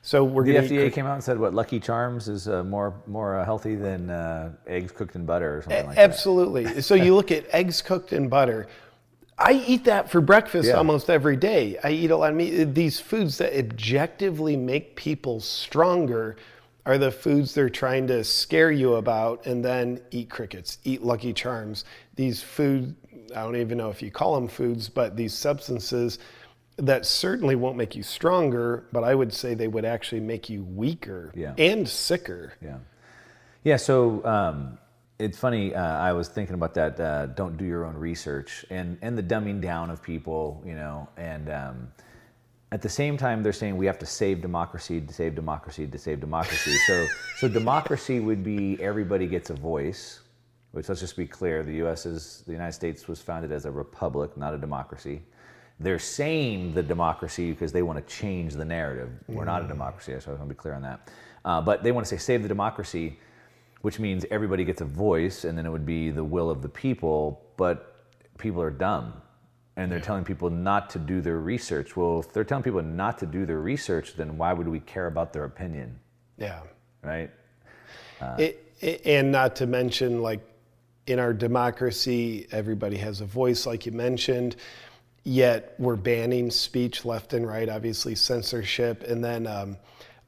[0.06, 3.40] So we're The FDA came out and said what Lucky Charms is uh, more more
[3.40, 6.10] uh, healthy than uh, eggs cooked in butter or something like that.
[6.10, 6.80] Absolutely.
[6.80, 8.68] so you look at eggs cooked in butter.
[9.36, 10.74] I eat that for breakfast Yeah.
[10.74, 11.76] almost every day.
[11.82, 12.72] I eat a lot of meat.
[12.72, 16.36] These foods that objectively make people stronger
[16.86, 21.32] are the foods they're trying to scare you about and then eat crickets, eat Lucky
[21.32, 21.84] Charms.
[22.14, 22.94] These food,
[23.34, 26.20] I don't even know if you call them foods, but these substances
[26.78, 30.62] that certainly won't make you stronger, but I would say they would actually make you
[30.64, 31.54] weaker Yeah.
[31.56, 32.52] and sicker.
[32.62, 32.78] Yeah.
[33.64, 33.76] Yeah.
[33.76, 34.78] So um,
[35.18, 35.74] it's funny.
[35.74, 37.00] Uh, I was thinking about that.
[37.00, 40.62] Uh, don't do your own research and and the dumbing down of people.
[40.66, 41.88] You know, and um,
[42.72, 45.98] at the same time, they're saying we have to save democracy, to save democracy, to
[45.98, 46.76] save democracy.
[46.86, 47.06] so
[47.38, 50.20] so democracy would be everybody gets a voice.
[50.72, 52.04] Which let's just be clear: the U.S.
[52.04, 55.22] is the United States was founded as a republic, not a democracy.
[55.78, 59.10] They're saying the democracy because they want to change the narrative.
[59.28, 61.10] We're not a democracy, so I want to be clear on that.
[61.44, 63.18] Uh, but they want to say save the democracy,
[63.82, 66.68] which means everybody gets a voice, and then it would be the will of the
[66.68, 67.42] people.
[67.58, 67.94] But
[68.38, 69.12] people are dumb,
[69.76, 71.94] and they're telling people not to do their research.
[71.94, 75.06] Well, if they're telling people not to do their research, then why would we care
[75.08, 75.98] about their opinion,
[76.38, 76.60] Yeah.
[77.02, 77.30] right?
[78.38, 80.40] It, it- and not to mention, like
[81.06, 84.56] in our democracy, everybody has a voice, like you mentioned.
[85.28, 89.02] Yet we're banning speech left and right, obviously censorship.
[89.02, 89.76] And then um,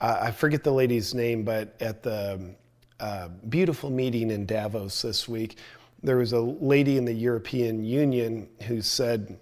[0.01, 2.57] I I forget the lady's name, but at the
[2.99, 5.59] uh, beautiful meeting in Davos this week,
[6.03, 9.39] there was a lady in the European Union who said,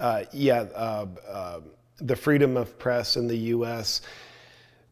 [0.00, 1.60] uh, "Yeah, uh, uh,
[1.98, 4.00] the freedom of press in the U.S."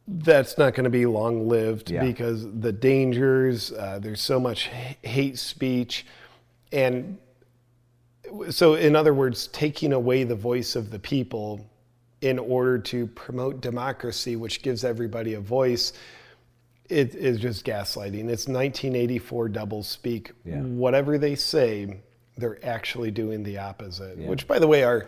[0.07, 2.03] that's not going to be long lived Yeah.
[2.05, 4.69] because the dangers, uh, there's so much
[5.03, 6.05] hate speech.
[6.73, 7.19] And
[8.51, 11.67] so, in other words, taking away the voice of the people
[12.21, 15.93] in order to promote democracy, which gives everybody a voice,
[16.89, 18.29] it is just gaslighting.
[18.29, 20.33] It's 1984 double speak.
[20.45, 20.61] Yeah.
[20.61, 22.01] Whatever they say,
[22.37, 24.19] they're actually doing the opposite.
[24.19, 25.07] Which, by the way, our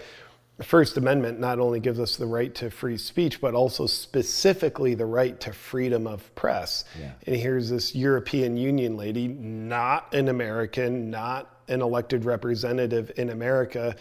[0.63, 5.07] First Amendment not only gives us the right to free speech, but also specifically the
[5.07, 6.85] right to freedom of press.
[6.99, 7.13] Yeah.
[7.27, 13.97] And here's this European Union lady, not an American, not an elected representative in America,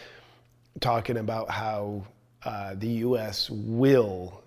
[0.80, 2.06] talking about how
[2.44, 3.50] uh, the U.S.
[3.50, 4.44] will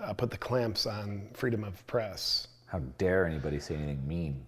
[0.00, 2.48] uh, put the clamps on freedom of press.
[2.66, 4.44] How dare anybody say anything mean?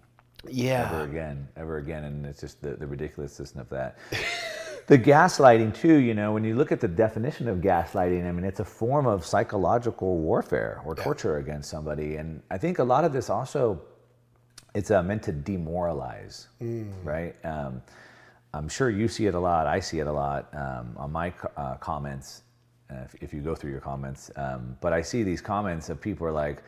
[0.48, 0.90] Yeah.
[0.92, 3.98] ever again, ever again, and it's just the, the ridiculousness of that.
[4.88, 8.44] the gaslighting too, you know, when you look at the definition of gaslighting, I mean,
[8.44, 13.04] it's a form of psychological warfare or torture against somebody, and I think a lot
[13.04, 13.80] of this also,
[14.74, 16.48] it's uh, meant to demoralize,
[17.04, 17.34] right?
[17.44, 17.82] Um,
[18.54, 19.66] I'm sure you see it a lot.
[19.66, 22.42] I see it a lot um, on my uh, comments.
[22.90, 26.00] Uh, if, if you go through your comments, um, but I see these comments of
[26.00, 26.62] people are like,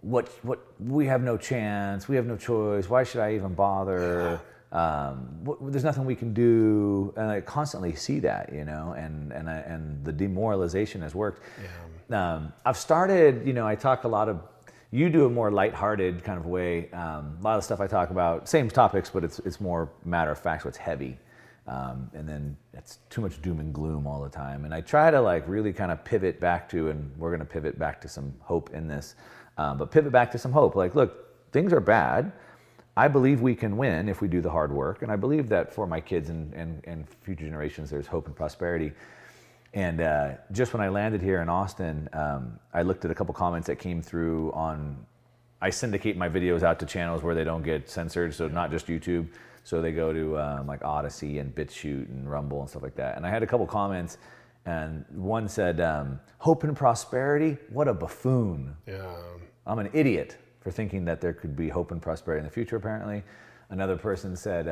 [0.00, 0.28] "What?
[0.42, 0.58] What?
[0.80, 2.08] We have no chance.
[2.08, 2.88] We have no choice.
[2.88, 4.40] Why should I even bother?
[4.72, 9.32] Um, what, there's nothing we can do." And I constantly see that, you know, and
[9.32, 11.42] and I, and the demoralization has worked.
[12.10, 14.40] Um, I've started, you know, I talk a lot of.
[14.94, 16.90] You do a more lighthearted kind of way.
[16.92, 20.30] Um, a lot of stuff I talk about, same topics, but it's it's more matter
[20.30, 21.18] of fact, so it's heavy.
[21.66, 24.66] Um, and then it's too much doom and gloom all the time.
[24.66, 27.46] And I try to like really kind of pivot back to, and we're going to
[27.46, 29.14] pivot back to some hope in this,
[29.56, 30.76] um, but pivot back to some hope.
[30.76, 32.30] Like, look, things are bad.
[32.94, 35.72] I believe we can win if we do the hard work, and I believe that
[35.72, 38.92] for my kids and, and, and future generations, there's hope and prosperity.
[39.74, 43.32] And uh, just when I landed here in Austin, um, I looked at a couple
[43.32, 45.06] comments that came through on.
[45.62, 48.88] I syndicate my videos out to channels where they don't get censored, so not just
[48.88, 49.28] YouTube.
[49.64, 53.16] So they go to um, like Odysee and BitChute and Rumble and stuff like that.
[53.16, 54.18] And I had a couple comments,
[54.66, 57.56] and one said, um, "Hope and prosperity?
[57.70, 58.76] What a buffoon!
[58.86, 59.14] Yeah.
[59.66, 62.76] I'm an idiot for thinking that there could be hope and prosperity in the future."
[62.76, 63.22] Apparently,
[63.70, 64.68] another person said.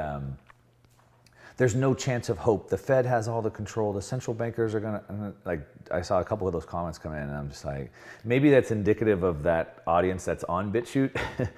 [1.60, 2.70] There's no chance of hope.
[2.70, 3.92] The Fed has all the control.
[3.92, 5.60] The central bankers are gonna and, like.
[5.90, 7.92] I saw a couple of those comments come in, and I'm just like,
[8.24, 11.14] maybe that's indicative of that audience that's on BitChute.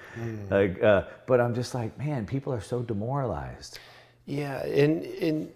[0.51, 3.79] like, uh, but I'm just like, man, people are so demoralized.
[4.25, 5.51] Yeah, and and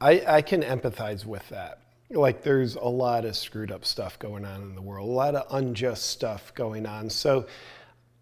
[0.00, 1.82] I I can empathize with that.
[2.10, 5.36] Like there's a lot of screwed up stuff going on in the world, a lot
[5.36, 7.10] of unjust stuff going on.
[7.10, 7.46] So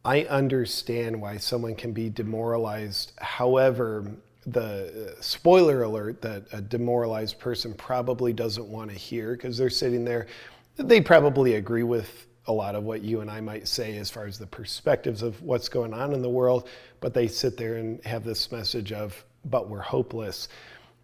[0.05, 3.13] I understand why someone can be demoralized.
[3.17, 4.05] However,
[4.47, 9.69] the uh, spoiler alert that a demoralized person probably doesn't want to hear because they're
[9.71, 10.27] sitting there,
[10.77, 14.27] they probably agree with a lot of what you and I might say as far
[14.27, 16.69] as the perspectives of what's going on in the world,
[17.01, 20.49] but they sit there and have this message of, but we're hopeless.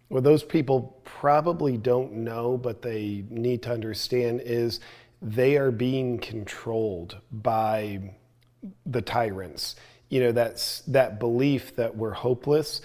[0.07, 4.79] What those people probably don't know, but they need to understand is
[5.21, 7.99] they are being controlled by
[8.85, 9.75] the tyrants.
[10.09, 12.81] You know, that's that belief that we're hopeless.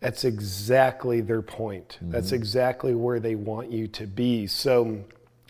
[0.00, 1.98] That's exactly their point.
[2.00, 2.10] Mm-hmm.
[2.10, 4.46] That's exactly where they want you to be.
[4.46, 5.04] So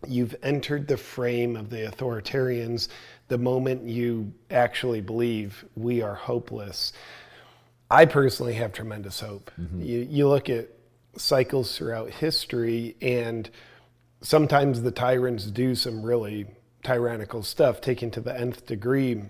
[0.07, 2.89] you've entered the frame of the authoritarians
[3.29, 6.93] the moment you actually believe we are hopeless.
[7.91, 9.51] I personally have tremendous hope.
[9.61, 9.83] Mm-hmm.
[9.83, 10.69] You, you look at
[11.17, 13.49] cycles throughout history, and
[14.21, 16.47] sometimes the tyrants do some really
[16.85, 19.23] tyrannical stuff, taken to the nth degree,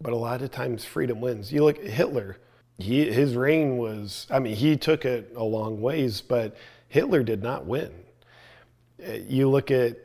[0.00, 1.52] but a lot of times freedom wins.
[1.52, 2.38] You look at Hitler,
[2.82, 6.56] he, his reign was, I mean, he took it a long ways, but
[6.88, 7.92] Hitler did not win.
[9.06, 9.96] Uh, you look at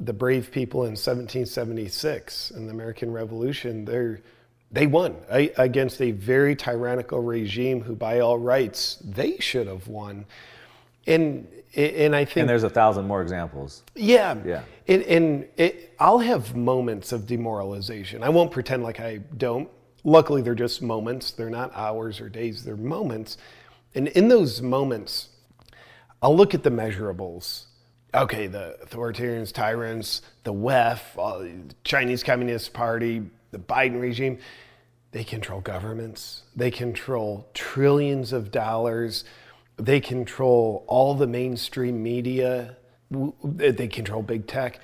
[0.00, 4.18] the brave people in 1776 in the American Revolution, they
[4.74, 10.26] they won against a very tyrannical regime who, by all rights, they should have won.
[11.06, 13.82] And and I think and there's a thousand more examples.
[13.94, 14.62] Yeah, yeah.
[14.86, 18.22] And, and it, I'll have moments of demoralization.
[18.22, 19.68] I won't pretend like I don't.
[20.04, 21.30] Luckily, they're just moments.
[21.30, 22.64] They're not hours or days.
[22.64, 23.36] They're moments.
[23.94, 25.30] And in those moments,
[26.22, 27.64] I'll look at the measurables.
[28.12, 34.38] Okay, the authoritarians, tyrants, the WEF, uh, the Chinese Communist Party, the Biden regime,
[35.10, 36.42] they control governments.
[36.54, 39.24] They control trillions of dollars
[39.76, 42.76] they control all the mainstream media.
[43.10, 44.80] They control big tech.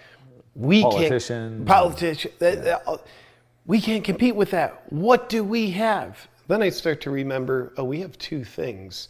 [0.55, 1.59] We politicians.
[1.59, 2.35] Can't, politicians.
[2.41, 2.79] Yeah.
[3.71, 4.83] We can't compete with that.
[4.93, 6.27] What do we have?
[6.49, 9.07] Then I start to remember oh, we have two things.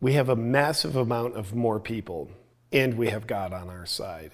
[0.00, 2.28] We have a massive amount of more people,
[2.72, 4.32] and we have God on our side.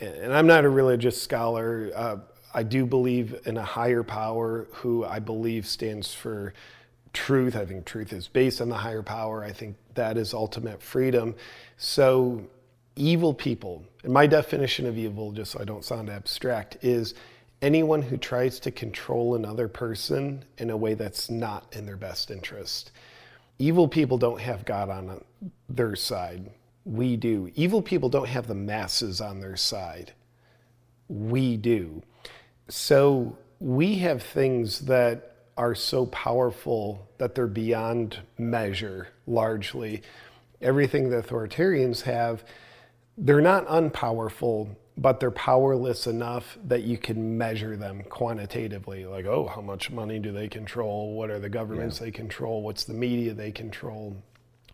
[0.00, 1.92] And I'm not a religious scholar.
[1.94, 2.16] Uh,
[2.52, 6.52] I do believe in a higher power who I believe stands for
[7.12, 7.54] truth.
[7.54, 9.44] I think truth is based on the higher power.
[9.44, 11.36] I think that is ultimate freedom.
[11.76, 12.42] So,
[12.96, 17.14] evil people, and my definition of evil, just so I don't sound abstract, is
[17.62, 22.30] anyone who tries to control another person in a way that's not in their best
[22.30, 22.92] interest.
[23.58, 25.24] Evil people don't have God on
[25.68, 26.50] their side.
[26.84, 27.50] We do.
[27.54, 30.12] Evil people don't have the masses on their side.
[31.08, 32.02] We do.
[32.68, 40.02] So we have things that are so powerful that they're beyond measure largely.
[40.60, 42.44] Everything the authoritarians have,
[43.16, 49.04] they're not unpowerful, but they're powerless enough that you can measure them quantitatively.
[49.04, 51.14] Like, oh, how much money do they control?
[51.14, 52.06] What are the governments yeah.
[52.06, 52.62] they control?
[52.62, 54.16] What's the media they control?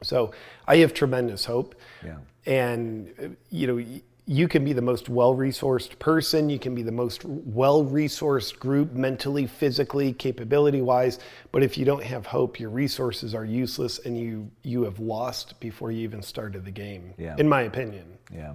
[0.03, 0.33] So
[0.66, 1.75] I have tremendous hope.
[2.05, 2.18] Yeah.
[2.47, 3.85] And, you know,
[4.27, 8.59] you can be the most well resourced person, you can be the most well resourced
[8.59, 11.18] group mentally, physically, capability wise,
[11.51, 15.59] but if you don't have hope, your resources are useless and you you have lost
[15.59, 17.14] before you even started the game.
[17.18, 17.35] Yeah.
[17.39, 18.05] In my opinion.
[18.33, 18.55] Yeah.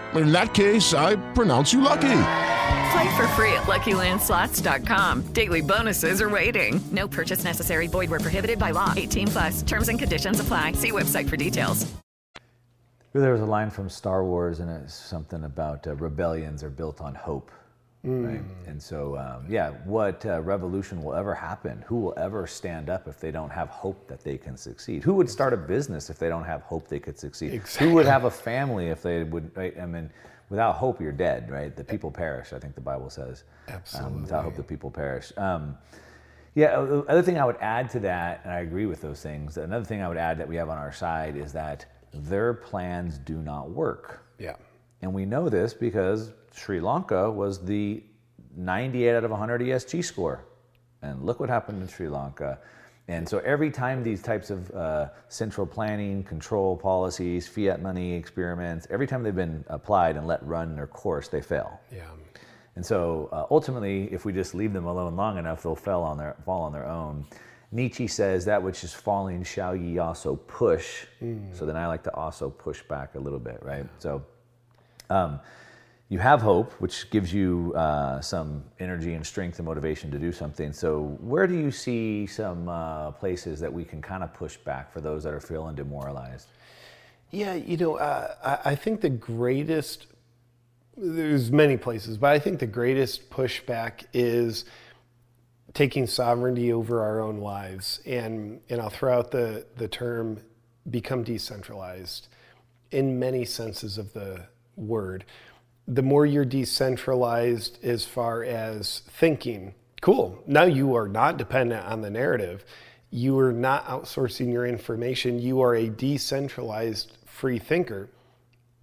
[0.15, 2.23] in that case, I pronounce you lucky.
[2.91, 5.33] Play for free at LuckyLandSlots.com.
[5.33, 6.81] Daily bonuses are waiting.
[6.91, 7.87] No purchase necessary.
[7.87, 8.93] Void were prohibited by law.
[8.95, 9.61] 18 plus.
[9.61, 10.73] Terms and conditions apply.
[10.73, 11.91] See website for details.
[13.13, 17.01] There was a line from Star Wars, and it's something about uh, rebellions are built
[17.01, 17.51] on hope.
[18.03, 18.41] Right?
[18.65, 21.83] And so, um, yeah, what uh, revolution will ever happen?
[21.87, 25.03] Who will ever stand up if they don't have hope that they can succeed?
[25.03, 27.61] Who would start a business if they don't have hope they could succeed?
[27.79, 29.55] Who would have a family if they would?
[29.55, 29.79] Right?
[29.79, 30.09] I mean,
[30.49, 31.75] without hope, you're dead, right?
[31.75, 32.53] The people perish.
[32.53, 33.43] I think the Bible says.
[33.67, 34.15] Absolutely.
[34.15, 35.31] Um, without hope, the people perish.
[35.37, 35.77] Um,
[36.55, 36.81] yeah.
[36.81, 39.57] The other thing I would add to that, and I agree with those things.
[39.57, 43.19] Another thing I would add that we have on our side is that their plans
[43.19, 44.25] do not work.
[44.39, 44.55] Yeah.
[45.03, 48.03] And we know this because Sri Lanka was the
[48.55, 50.45] 98 out of 100 ESG score.
[51.01, 52.59] And look what happened in Sri Lanka.
[53.07, 58.87] And so every time these types of uh, central planning, control policies, fiat money experiments,
[58.89, 61.79] every time they've been applied and let run their course, they fail.
[61.91, 62.03] Yeah.
[62.75, 66.17] And so uh, ultimately, if we just leave them alone long enough, they'll fall on
[66.17, 67.25] their, fall on their own.
[67.71, 71.05] Nietzsche says, That which is falling shall ye also push.
[71.53, 73.87] So then I like to also push back a little bit, right?
[73.99, 74.23] So
[75.09, 75.39] um,
[76.11, 80.33] you have hope, which gives you uh, some energy and strength and motivation to do
[80.33, 80.73] something.
[80.73, 84.91] So, where do you see some uh, places that we can kind of push back
[84.91, 86.49] for those that are feeling demoralized?
[87.31, 90.07] Yeah, you know, uh, I think the greatest,
[90.97, 94.65] there's many places, but I think the greatest pushback is
[95.73, 98.01] taking sovereignty over our own lives.
[98.05, 100.41] And, and I'll throw out the, the term
[100.89, 102.27] become decentralized
[102.91, 105.23] in many senses of the word.
[105.87, 112.01] The more you're decentralized as far as thinking, cool, now you are not dependent on
[112.01, 112.63] the narrative.
[113.09, 115.39] You are not outsourcing your information.
[115.39, 118.09] You are a decentralized free thinker.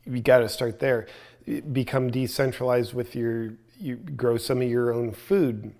[0.05, 1.07] You got to start there.
[1.73, 5.73] Become decentralized with your, you grow some of your own food.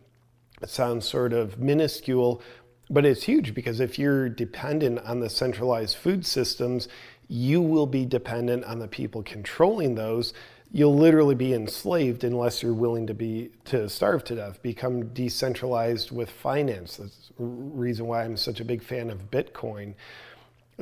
[0.63, 2.43] It sounds sort of minuscule,
[2.89, 6.89] but it's huge because if you're dependent on the centralized food systems,
[7.29, 10.33] you will be dependent on the people controlling those.
[10.71, 14.63] You'll literally be enslaved unless you're willing to be to starve to death.
[14.63, 16.99] Become decentralized with finance.
[16.99, 19.95] That's the reason why I'm such a big fan of Bitcoin.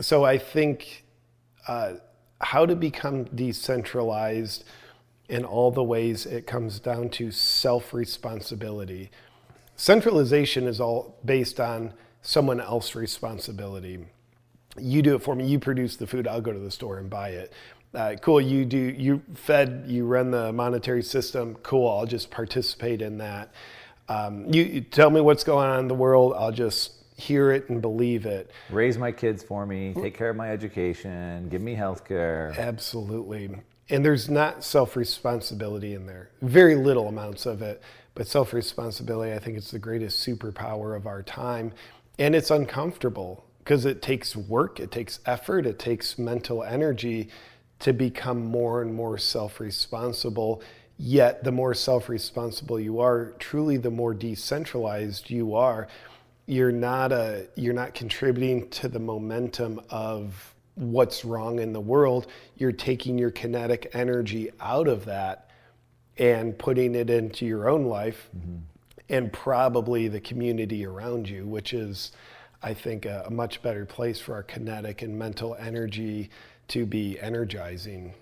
[0.01, 1.05] So I think
[1.69, 1.95] uh,
[2.41, 4.65] how to become decentralized
[5.29, 9.11] in all the ways it comes down to self responsibility.
[9.77, 14.07] Centralization is all based on someone else's responsibility.
[14.79, 17.09] You do it for me, you produce the food, I'll go to the store and
[17.09, 17.53] buy it.
[17.95, 23.01] Uh, cool, you do, you fed, you run the monetary system, cool, I'll just participate
[23.01, 23.53] in that.
[24.09, 27.71] Um, you, you tell me what's going on in the world, I'll just hear it
[27.71, 28.51] and believe it.
[28.71, 32.55] Raise my kids for me, take care of my education, give me health care.
[32.59, 33.51] Absolutely.
[33.89, 37.83] And there's not self responsibility in there, very little amounts of it.
[38.15, 41.73] But self responsibility, I think it's the greatest superpower of our time.
[42.19, 47.29] And it's uncomfortable because it takes work, it takes effort, it takes mental energy
[47.81, 50.63] to become more and more self responsible.
[50.99, 55.89] Yet, the more self responsible you are, truly the more decentralized you are.
[56.47, 62.29] You're not, a, you're not contributing to the momentum of what's wrong in the world.
[62.57, 65.51] You're taking your kinetic energy out of that
[66.19, 68.59] and putting it into your own life mm-hmm.
[69.09, 72.13] and probably the community around you, which is,
[72.63, 76.31] I think, a, a much better place for our kinetic and mental energy
[76.69, 78.15] to be energizing.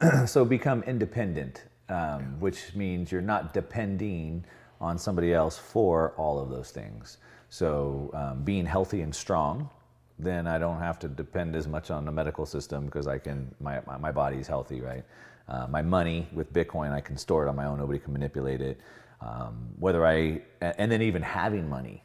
[0.26, 4.44] so become independent, um, which means you're not depending
[4.80, 7.18] on somebody else for all of those things.
[7.48, 9.70] So um, being healthy and strong,
[10.18, 13.54] then I don't have to depend as much on the medical system because I can
[13.60, 15.04] my my, my body's healthy, right?
[15.48, 17.78] Uh, my money with Bitcoin, I can store it on my own.
[17.78, 18.80] Nobody can manipulate it.
[19.20, 22.02] Um, whether I and then even having money,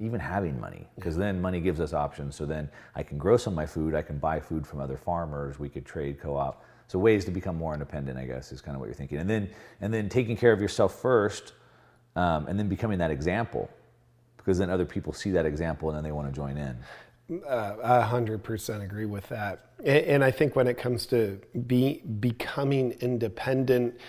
[0.00, 2.34] even having money, because then money gives us options.
[2.34, 3.94] So then I can grow some of my food.
[3.94, 5.58] I can buy food from other farmers.
[5.58, 6.64] We could trade co-op.
[6.88, 9.18] So ways to become more independent, I guess, is kind of what you're thinking.
[9.18, 11.52] And then and then taking care of yourself first,
[12.16, 13.70] um, and then becoming that example,
[14.38, 16.76] because then other people see that example and then they want to join in.
[17.46, 19.66] Uh, a hundred percent agree with that.
[19.78, 24.00] And, and I think when it comes to be becoming independent,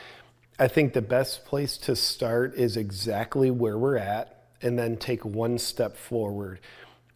[0.58, 5.26] I think the best place to start is exactly where we're at, and then take
[5.26, 6.60] one step forward.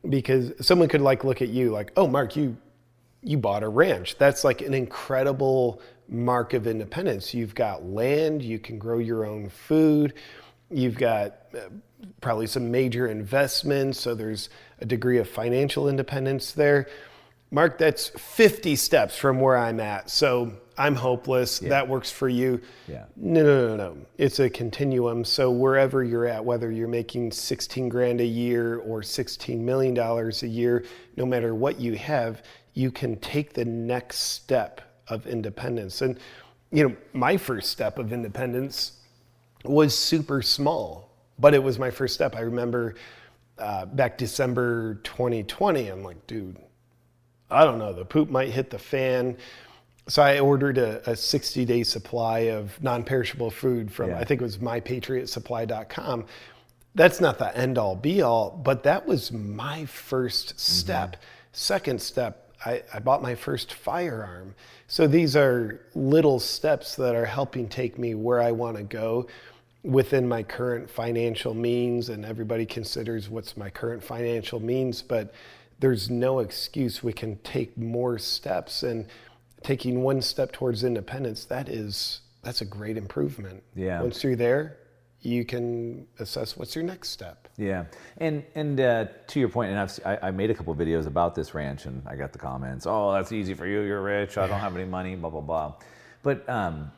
[0.07, 2.57] Because someone could like look at you like, oh, Mark, you
[3.25, 4.17] you bought a ranch.
[4.17, 7.33] That's like an incredible mark of independence.
[7.33, 10.13] You've got land, you can grow your own food,
[10.69, 11.61] you've got uh,
[12.21, 16.87] probably some major investments, so there's a degree of financial independence there.
[17.49, 20.09] Mark, that's 50 steps from where I'm at.
[20.09, 21.59] So I'm hopeless.
[21.59, 22.61] That works for you.
[22.87, 23.05] Yeah.
[23.15, 23.97] No, no, no, no.
[24.17, 25.23] It's a continuum.
[25.23, 30.43] So wherever you're at, whether you're making 16 grand a year or 16 million dollars
[30.43, 30.83] a year,
[31.15, 36.01] no matter what you have, you can take the next step of independence.
[36.01, 36.19] And
[36.71, 38.93] you know, my first step of independence
[39.63, 41.09] was super small,
[41.39, 42.35] but it was my first step.
[42.35, 42.95] I remember
[43.57, 46.57] uh, back December 2020, I'm like, dude,
[47.49, 49.37] I don't know, the poop might hit the fan.
[50.07, 54.19] So I ordered a, a 60 day supply of non perishable food from, Yeah.
[54.19, 56.25] I think it was mypatriotsupply.com.
[56.93, 60.57] That's not the end all be all, but that was my 1st mm-hmm.
[60.57, 61.17] step.
[61.51, 64.55] Second step, I, I bought my first firearm.
[64.87, 69.27] So these are little steps that are helping take me where I want to go
[69.83, 72.09] within my current financial means.
[72.09, 75.33] And everybody considers what's my current financial means, but
[75.79, 78.83] there's no excuse we can take more steps.
[78.83, 79.07] And
[79.63, 83.63] taking one step towards independence, that is, that's a great improvement.
[83.75, 84.01] Yeah.
[84.01, 84.77] Once you're there,
[85.21, 87.47] you can assess what's your next step.
[87.57, 87.85] Yeah,
[88.17, 91.07] and and uh, to your point, and I've, si I made a couple of videos
[91.07, 92.85] about this ranch, and I got the comments.
[92.85, 93.79] Oh, that's easy for you.
[93.81, 94.37] You're rich.
[94.37, 95.15] I don't have any money.
[95.15, 95.73] Blah blah blah.
[96.21, 96.91] But um,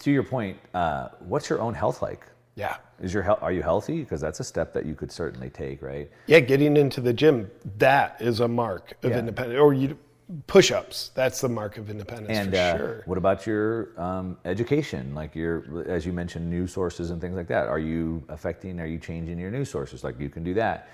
[0.00, 2.26] to your point, uh, what's your own health like?
[2.56, 2.76] Yeah.
[3.00, 3.38] Is your health?
[3.42, 4.00] Are you healthy?
[4.00, 6.08] Because that's a step that you could certainly take, right?
[6.26, 9.18] Yeah, getting into the gym, that is a mark of Yeah.
[9.18, 9.58] independence.
[9.58, 9.98] Or you
[10.46, 13.02] push-ups, that's the mark of independence And for uh, sure.
[13.06, 15.14] what about your um, education?
[15.14, 17.68] Like your, as you mentioned, news sources and things like that.
[17.68, 18.80] Are you affecting?
[18.80, 20.02] Are you changing your news sources?
[20.02, 20.88] Like you can do that.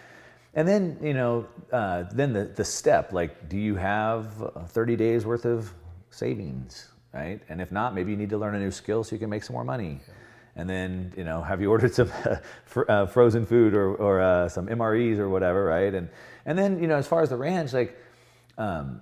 [0.55, 3.13] And then you know, uh, then the the step.
[3.13, 5.73] Like, do you have uh, 30 days worth of
[6.11, 6.89] savings?
[7.15, 7.41] Right.
[7.49, 9.45] And if not, maybe you need to learn a new skill so you can make
[9.45, 10.01] some more money.
[10.57, 12.11] And then you know, have you ordered some
[12.67, 15.65] fr- uh, frozen food or or uh, some MREs or whatever?
[15.65, 15.95] Right.
[15.95, 16.11] And
[16.45, 17.97] and then you know, as far as the ranch, like.
[18.59, 19.01] Um,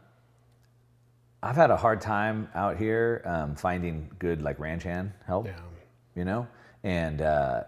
[1.43, 5.47] I've had a hard time out here um, finding good like ranch hand help.
[6.15, 6.47] You know,
[6.85, 7.63] and uh,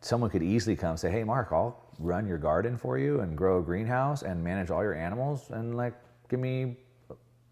[0.00, 3.58] someone could easily come say, "Hey, Mark, I'll run your garden for you and grow
[3.58, 5.94] a greenhouse and manage all your animals and like
[6.28, 6.76] give me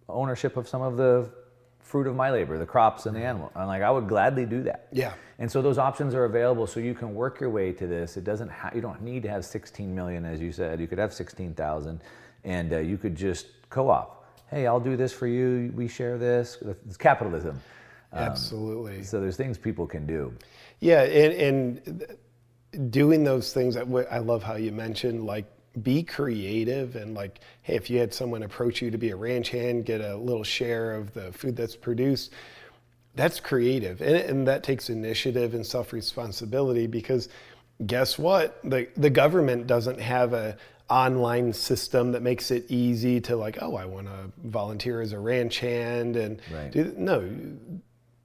[0.08, 1.28] ownership of some of the
[1.80, 4.62] fruit of my labor, the crops and the animal." I'm like, I would gladly do
[4.64, 4.88] that.
[4.92, 5.12] Yeah.
[5.40, 8.16] And so those options are available, so you can work your way to this.
[8.16, 8.50] It doesn't.
[8.50, 10.78] Ha- you don't need to have 16 million, as you said.
[10.78, 12.00] You could have 16,000,
[12.44, 14.17] and uh, you could just co-op.
[14.50, 15.72] Hey, I'll do this for you.
[15.74, 16.58] We share this.
[16.86, 17.60] It's capitalism.
[18.12, 19.02] Um, Absolutely.
[19.02, 20.32] So there's things people can do.
[20.80, 25.46] Yeah, and, and doing those things, I love how you mentioned, like
[25.82, 29.50] be creative and like, hey, if you had someone approach you to be a ranch
[29.50, 32.32] hand, get a little share of the food that's produced,
[33.14, 34.00] that's creative.
[34.00, 37.28] And, and that takes initiative and self responsibility because
[37.86, 38.60] guess what?
[38.64, 40.56] The, the government doesn't have a
[40.90, 45.18] online system that makes it easy to like, oh, I want to volunteer as a
[45.18, 46.70] ranch hand and Right.
[46.70, 47.28] do, no,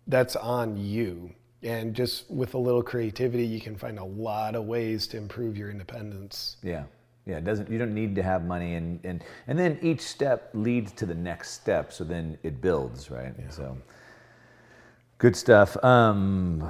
[0.08, 1.32] that's on you.
[1.62, 5.58] And just with a little creativity, you can find a lot of ways to improve
[5.58, 6.58] your independence.
[6.64, 6.84] Yeah.
[7.26, 10.50] Yeah, it doesn't you don't need to have money and and and then each step
[10.54, 13.34] leads to the next step, so then it builds, right?
[13.50, 13.78] So
[15.20, 15.82] good stuff.
[15.86, 16.70] Um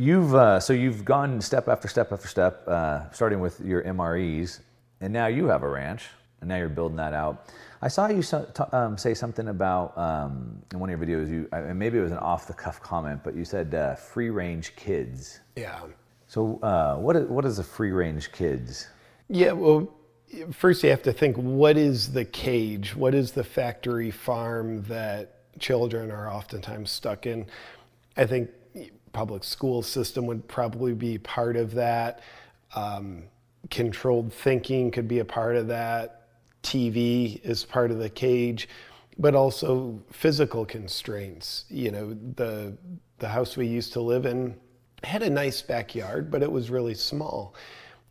[0.00, 4.60] you've uh, so you've gone step after step after step, uh, starting with your MREs,
[5.00, 6.06] and now you have a ranch,
[6.40, 7.50] and now you're building that out.
[7.82, 11.30] I saw you so, t- um, say something about um, in one of your videos.
[11.30, 14.30] You and maybe it was an off the cuff comment, but you said uh, free
[14.30, 15.40] range kids.
[15.56, 15.80] Yeah.
[16.28, 18.88] So uh, what is, what is a free range kids?
[19.28, 19.92] Yeah, well,
[20.52, 22.96] first you have to think what is the cage?
[22.96, 27.46] What is the factory farm that children are oftentimes stuck in?
[28.16, 28.50] I think
[29.12, 32.20] public school system would probably be part of that.
[32.74, 33.24] Um,
[33.70, 36.28] controlled thinking could be a part of that.
[36.62, 38.68] TV is part of the cage,
[39.18, 41.64] but also physical constraints.
[41.68, 42.76] You know, the
[43.18, 44.56] the house we used to live in
[45.02, 47.54] had a nice backyard, but it was really small.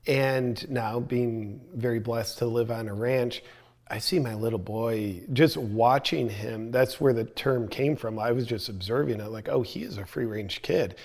[0.08, 3.43] And now, being very blessed to live on a ranch,
[3.89, 6.71] I see my little boy just watching him.
[6.71, 8.19] That's where the term came from.
[8.19, 10.95] I was just observing it, like, oh, he is a free range kid,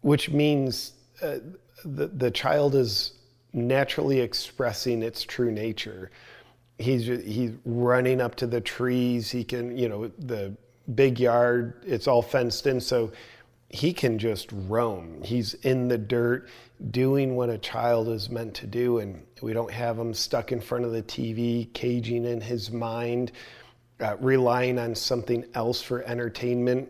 [0.00, 1.38] which means uh,
[1.84, 3.12] the, the child is
[3.52, 6.10] naturally expressing its true nature.
[6.78, 9.30] He's, he's running up to the trees.
[9.30, 10.56] He can, you know, the
[10.94, 12.80] big yard, it's all fenced in.
[12.80, 13.12] So
[13.68, 15.22] he can just roam.
[15.22, 16.48] He's in the dirt
[16.90, 18.98] doing what a child is meant to do.
[18.98, 23.32] And we don't have him stuck in front of the TV, caging in his mind,
[24.00, 26.88] uh, relying on something else for entertainment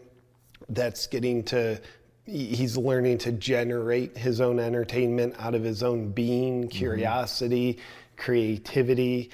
[0.68, 1.80] that's getting to,
[2.24, 7.78] he's learning to generate his own entertainment out of his own being, curiosity,
[8.16, 9.30] creativity.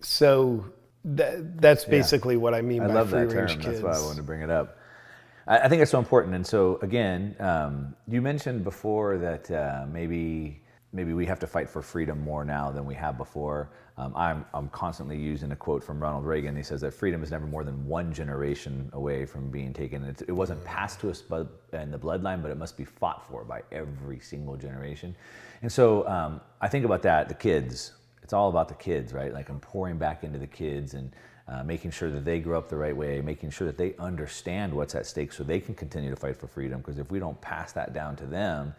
[0.00, 0.64] So
[1.04, 1.90] that, that's Yeah.
[1.90, 3.60] basically what I mean I by love free that range term.
[3.62, 3.80] kids.
[3.80, 4.76] That's why I wanted to bring it up.
[5.50, 6.34] I, I think it's so important.
[6.34, 11.68] And so again, um, you mentioned before that uh, maybe maybe we have to fight
[11.68, 13.70] for freedom more now than we have before.
[13.96, 16.56] Um, I'm, I'm constantly using a quote from Ronald Reagan.
[16.56, 20.02] He says that freedom is never more than one generation away from being taken.
[20.02, 23.24] It, it wasn't passed to us by, in the bloodline, but it must be fought
[23.28, 25.14] for by every single generation.
[25.62, 27.92] And so um, I think about that, the kids.
[28.24, 29.32] It's all about the kids, right?
[29.32, 31.12] Like I'm pouring back into the kids and
[31.50, 34.72] uh, making sure that they grow up the right way, making sure that they understand
[34.72, 36.78] what's at stake so they can continue to fight for freedom.
[36.78, 38.72] Because if we don't pass that down to them,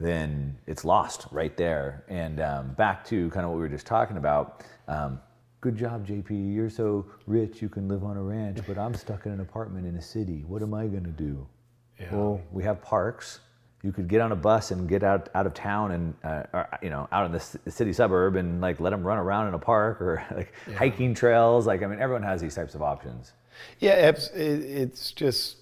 [0.00, 2.04] then it's lost right there.
[2.08, 4.64] And um, back to kind of what we were just talking about.
[4.88, 5.20] Um,
[5.60, 6.54] good job, JP.
[6.54, 9.86] You're so rich you can live on a ranch, but I'm stuck in an apartment
[9.86, 10.42] in a city.
[10.48, 11.46] What am I going to do?
[12.00, 12.14] Yeah.
[12.14, 13.40] Well, we have parks.
[13.82, 16.78] You could get on a bus and get out out of town and uh, or,
[16.82, 19.58] you know out in the city suburb and like let them run around in a
[19.58, 20.76] park or like yeah.
[20.76, 21.66] hiking trails.
[21.66, 23.32] Like I mean, everyone has these types of options.
[23.78, 25.56] Yeah, it's, just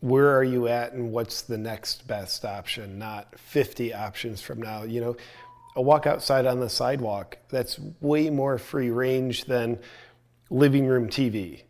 [0.00, 4.82] where are you at and what's the next best option, not 50 options from now.
[4.82, 5.16] You know,
[5.76, 9.78] a walk outside on the sidewalk, that's way more free range than
[10.50, 11.62] living room TV.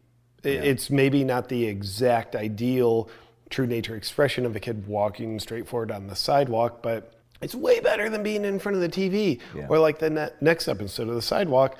[0.43, 0.53] Yeah.
[0.53, 3.09] It's maybe not the exact ideal
[3.53, 7.79] true nature expression of a kid walking straight forward on the sidewalk, but it's way
[7.81, 9.67] better than being in front of the TV yeah.
[9.69, 11.77] or like the ne- next episode of the sidewalk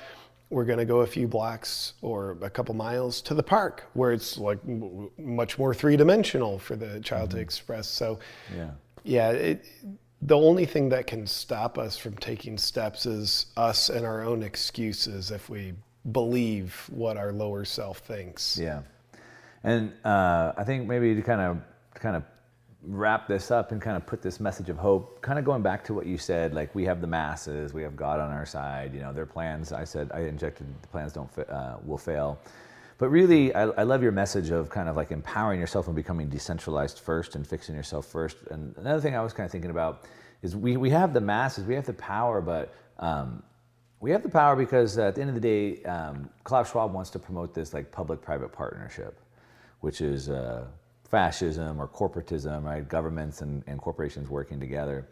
[0.53, 4.11] we're going to go a few blocks or a couple miles to the park where
[4.11, 4.59] it's like
[5.17, 7.37] much more three dimensional for the child mm-hmm.
[7.37, 7.87] to express.
[7.87, 8.19] So,
[8.55, 8.71] yeah,
[9.03, 9.31] yeah.
[9.31, 9.65] It,
[10.21, 14.43] the only thing that can stop us from taking steps is us and our own
[14.43, 15.73] excuses if we
[16.11, 18.57] believe what our lower self thinks.
[18.57, 18.83] Yeah,
[19.63, 21.57] and uh, I think maybe to kind of
[21.95, 22.23] kind of
[22.85, 25.83] wrap this up and kind of put this message of hope, kind of going back
[25.85, 28.93] to what you said, like we have the masses, we have God on our side.
[28.93, 29.71] You know, their plans.
[29.71, 32.39] I said I injected the plans don't uh, will fail.
[32.97, 36.29] But really, I, I, love your message of kind of like empowering yourself and becoming
[36.29, 38.37] decentralized first and fixing yourself first.
[38.51, 40.05] And another thing I was kind of thinking about
[40.41, 43.41] is we, we have the masses, we have the power, but um,
[43.99, 47.09] we have the power because at the end of the day, um, Klaus Schwab wants
[47.11, 49.19] to promote this like public-private partnership,
[49.83, 50.63] which is uh,
[51.03, 52.87] fascism or corporatism, right?
[52.87, 55.05] Governments and, and corporations working together.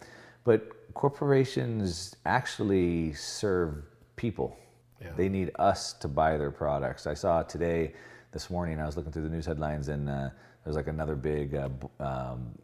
[0.45, 3.83] But corporations actually serve
[4.15, 4.55] people.
[5.01, 5.09] Yeah.
[5.17, 7.05] They need us to buy their products.
[7.05, 7.91] I saw today,
[8.31, 10.29] this morning, I was looking through the news headlines, and uh,
[10.63, 11.67] there's like another big uh,
[11.99, 12.57] um,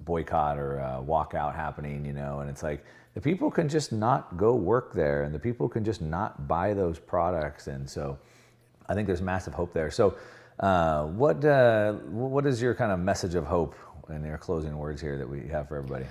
[0.00, 2.84] boycott or uh, walkout happening, you know, and it's like
[3.14, 6.74] the people can just not go work there, and the people can just not buy
[6.74, 8.18] those products, and so
[8.86, 9.90] I think there's massive hope there.
[9.90, 10.14] So
[10.60, 13.74] uh, what uh, what is your kind of message of hope
[14.08, 16.06] in your closing words here that we have for everybody?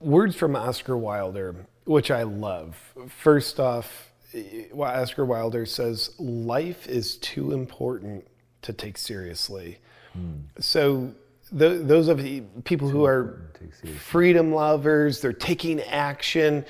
[0.00, 2.76] Words from Oscar Wilder, which I love.
[3.08, 4.12] First off,
[4.76, 8.26] Oscar Wilder says, "Life is too important
[8.62, 9.78] to take seriously."
[10.12, 10.40] Hmm.
[10.58, 11.14] So
[11.52, 13.50] those of the people who are
[13.98, 16.64] freedom lovers, they're taking action.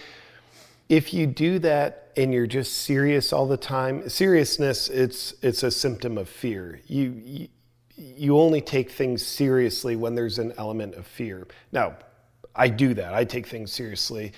[0.93, 5.71] If you do that and you're just serious all the time, seriousness it's it's a
[5.71, 6.83] symptom of fear.
[6.87, 7.49] You, you
[7.97, 11.49] you only take things seriously when there's an element of fear.
[11.73, 11.97] Now,
[12.55, 13.15] I do that.
[13.15, 14.35] I take things seriously.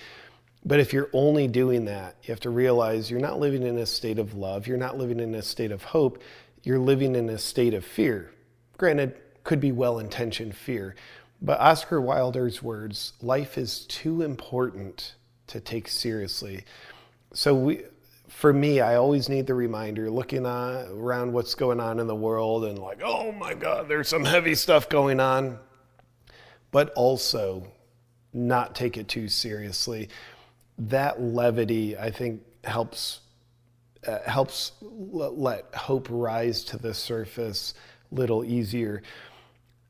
[0.63, 3.85] But if you're only doing that, you have to realize you're not living in a
[3.85, 4.65] state of love.
[4.65, 6.23] You're not living in a state of hope.
[6.63, 8.31] You're living in a state of fear.
[8.77, 10.95] Granted, could be well intentioned fear.
[11.41, 15.15] But Oscar Wilder's words life is too important
[15.47, 16.63] to take seriously
[17.35, 17.83] so we,
[18.29, 22.15] for me, I always need the reminder looking on, around what's going on in the
[22.15, 25.59] world and like, oh my God, there's some heavy stuff going on.
[26.71, 27.67] But also
[28.33, 30.09] not take it too seriously.
[30.77, 33.19] That levity, I think, helps
[34.07, 37.73] uh, helps l- let hope rise to the surface
[38.11, 39.01] a little easier.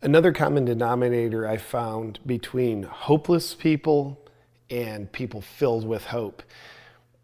[0.01, 4.24] Another common denominator I found between hopeless people
[4.69, 6.43] and people filled with hope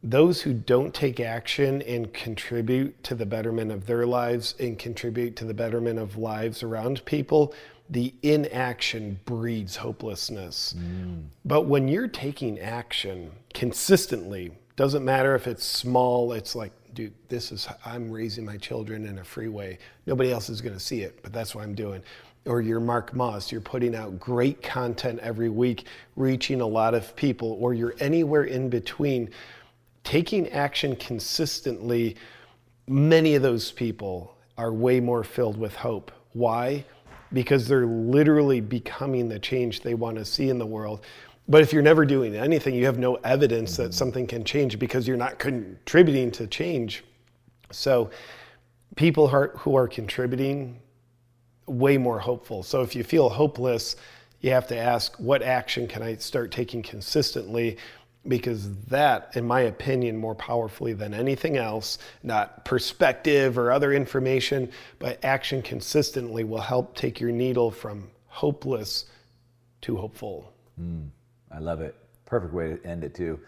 [0.04, 5.36] those who don't take action and contribute to the betterment of their lives and contribute
[5.36, 7.54] to the betterment of lives around people,
[7.90, 10.74] the inaction breeds hopelessness.
[10.78, 11.26] Mm.
[11.46, 17.52] But when you're taking action consistently, doesn't matter if it's small, it's like, dude, this
[17.52, 19.78] is, I'm raising my children in a freeway.
[20.08, 22.02] Nobody else is going to see it, but that's what I'm doing.
[22.46, 25.86] Or you're Mark Moss, you're putting out great content every week,
[26.16, 29.30] reaching a lot of people, or you're anywhere in between
[30.04, 32.16] taking action consistently,
[32.88, 36.12] many of those people are way more filled with hope.
[36.34, 36.86] Why?
[37.34, 41.06] Because they're literally becoming the change they want to see in the world.
[41.48, 45.08] But if you're never doing anything, you have no evidence that something can change because
[45.08, 47.04] you're not contributing to change.
[47.72, 48.10] So,
[48.96, 50.81] people who are, who are contributing,
[51.68, 52.64] way more hopeful.
[52.64, 53.96] So, if you feel hopeless,
[54.42, 57.78] you have to ask, what action can I start taking consistently?
[58.28, 64.70] because that, in my opinion, more powerfully than anything else, not perspective or other information,
[65.00, 69.06] but action consistently will help take your needle from hopeless
[69.82, 70.54] to hopeful.
[70.80, 71.10] Mm,
[71.52, 71.96] I love it.
[72.26, 73.40] Perfect way to end it, too.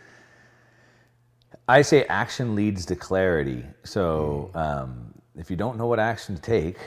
[1.67, 3.63] I say action leads to clarity.
[3.83, 6.77] So um, if you don't know what action to take,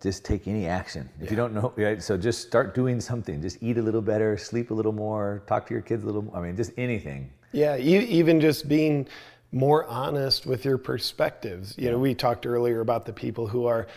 [0.00, 1.08] just take any action.
[1.18, 1.30] If yeah.
[1.30, 2.02] you don't know, right?
[2.02, 3.42] So just start doing something.
[3.42, 6.22] Just eat a little better, sleep a little more, talk to your kids a little.
[6.22, 6.36] More.
[6.36, 7.30] I mean, just anything.
[7.52, 9.08] Yeah, even just being
[9.52, 11.74] more honest with your perspectives.
[11.76, 13.88] You know, we talked earlier about the people who are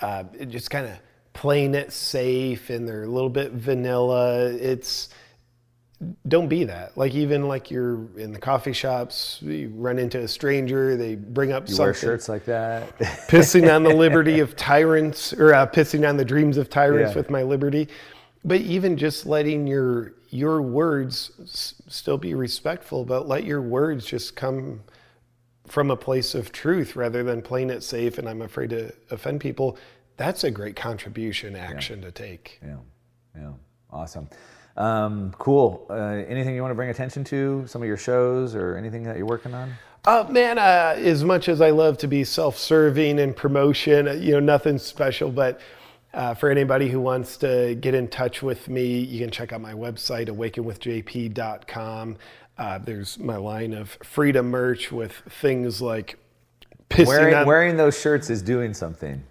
[0.00, 0.98] uh, just kind of
[1.34, 4.46] playing it safe and they're a little bit vanilla.
[4.46, 5.10] It's
[6.28, 6.96] don't be that.
[6.96, 11.52] Like even like you're in the coffee shops, you run into a stranger, they bring
[11.52, 11.86] up you something.
[11.86, 12.96] wear shirts like that,
[13.28, 17.16] pissing on the liberty of tyrants, or uh, pissing on the dreams of tyrants yeah.
[17.16, 17.88] with my liberty.
[18.44, 24.06] But even just letting your your words s- still be respectful, but let your words
[24.06, 24.82] just come
[25.66, 28.18] from a place of truth rather than playing it safe.
[28.18, 29.76] And I'm afraid to offend people.
[30.16, 32.06] That's a great contribution action yeah.
[32.06, 32.60] to take.
[32.64, 32.76] Yeah,
[33.36, 33.52] yeah,
[33.90, 34.28] awesome.
[34.78, 35.86] Um, cool.
[35.90, 37.64] Uh, anything you want to bring attention to?
[37.66, 39.74] Some of your shows or anything that you're working on?
[40.04, 44.32] Uh, man, uh, as much as I love to be self-serving and promotion, uh, you
[44.32, 45.30] know, nothing special.
[45.30, 45.60] But
[46.14, 49.60] uh, for anybody who wants to get in touch with me, you can check out
[49.60, 52.16] my website, awakenwithjp.com.
[52.56, 56.18] Uh, there's my line of freedom merch with things like
[56.96, 57.46] wearing, on...
[57.46, 59.22] wearing those shirts is doing something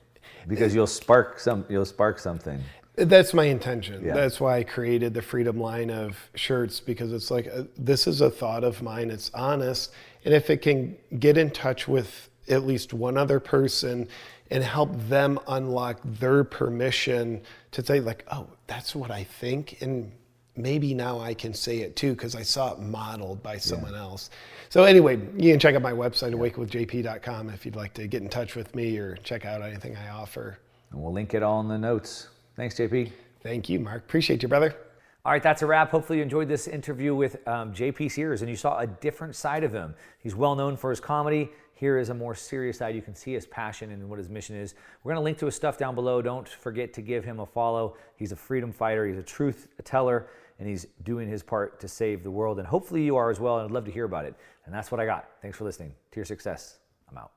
[0.48, 1.66] because you'll spark some.
[1.70, 2.62] You'll spark something.
[2.98, 4.04] That's my intention.
[4.04, 4.16] Yeah.
[4.16, 8.08] That's why I created the Freedom line of shirts because it's like a, uh, this
[8.08, 9.12] is a thought of mine.
[9.12, 9.94] It's honest,
[10.26, 14.08] and if it can get in touch with at least one other person
[14.50, 17.42] and help them unlock their permission
[17.72, 20.12] to say like, oh, that's what I think, and
[20.56, 24.00] maybe now I can say it too because I saw it modeled by someone yeah.
[24.00, 24.32] else.
[24.70, 26.38] So anyway, you can check out my website yeah.
[26.38, 30.10] awakenwithjp.com if you'd like to get in touch with me or check out anything I
[30.10, 30.58] offer.
[30.92, 32.30] And we'll link it all in the notes.
[32.58, 33.12] Thanks, JP.
[33.44, 34.02] Thank you, Mark.
[34.04, 34.76] Appreciate you, brother.
[35.24, 35.92] All right, that's a wrap.
[35.92, 39.64] Hopefully, you enjoyed this interview with um, JP Sears and you saw a different side
[39.64, 39.94] of him.
[40.18, 41.52] He's well known for his comedy.
[41.74, 42.96] Here is a more serious side.
[42.96, 44.74] You can see his passion and what his mission is.
[45.04, 46.24] We're going to link to his stuff down below.
[46.24, 47.96] Don't forget to give him a follow.
[48.16, 50.28] He's a freedom fighter, he's a truth teller,
[50.58, 52.58] and he's doing his part to save the world.
[52.58, 53.60] And hopefully, you are as well.
[53.60, 54.34] And I'd love to hear about it.
[54.66, 55.30] And that's what I got.
[55.44, 55.94] Thanks for listening.
[56.12, 56.80] To your success.
[57.12, 57.37] I'm out.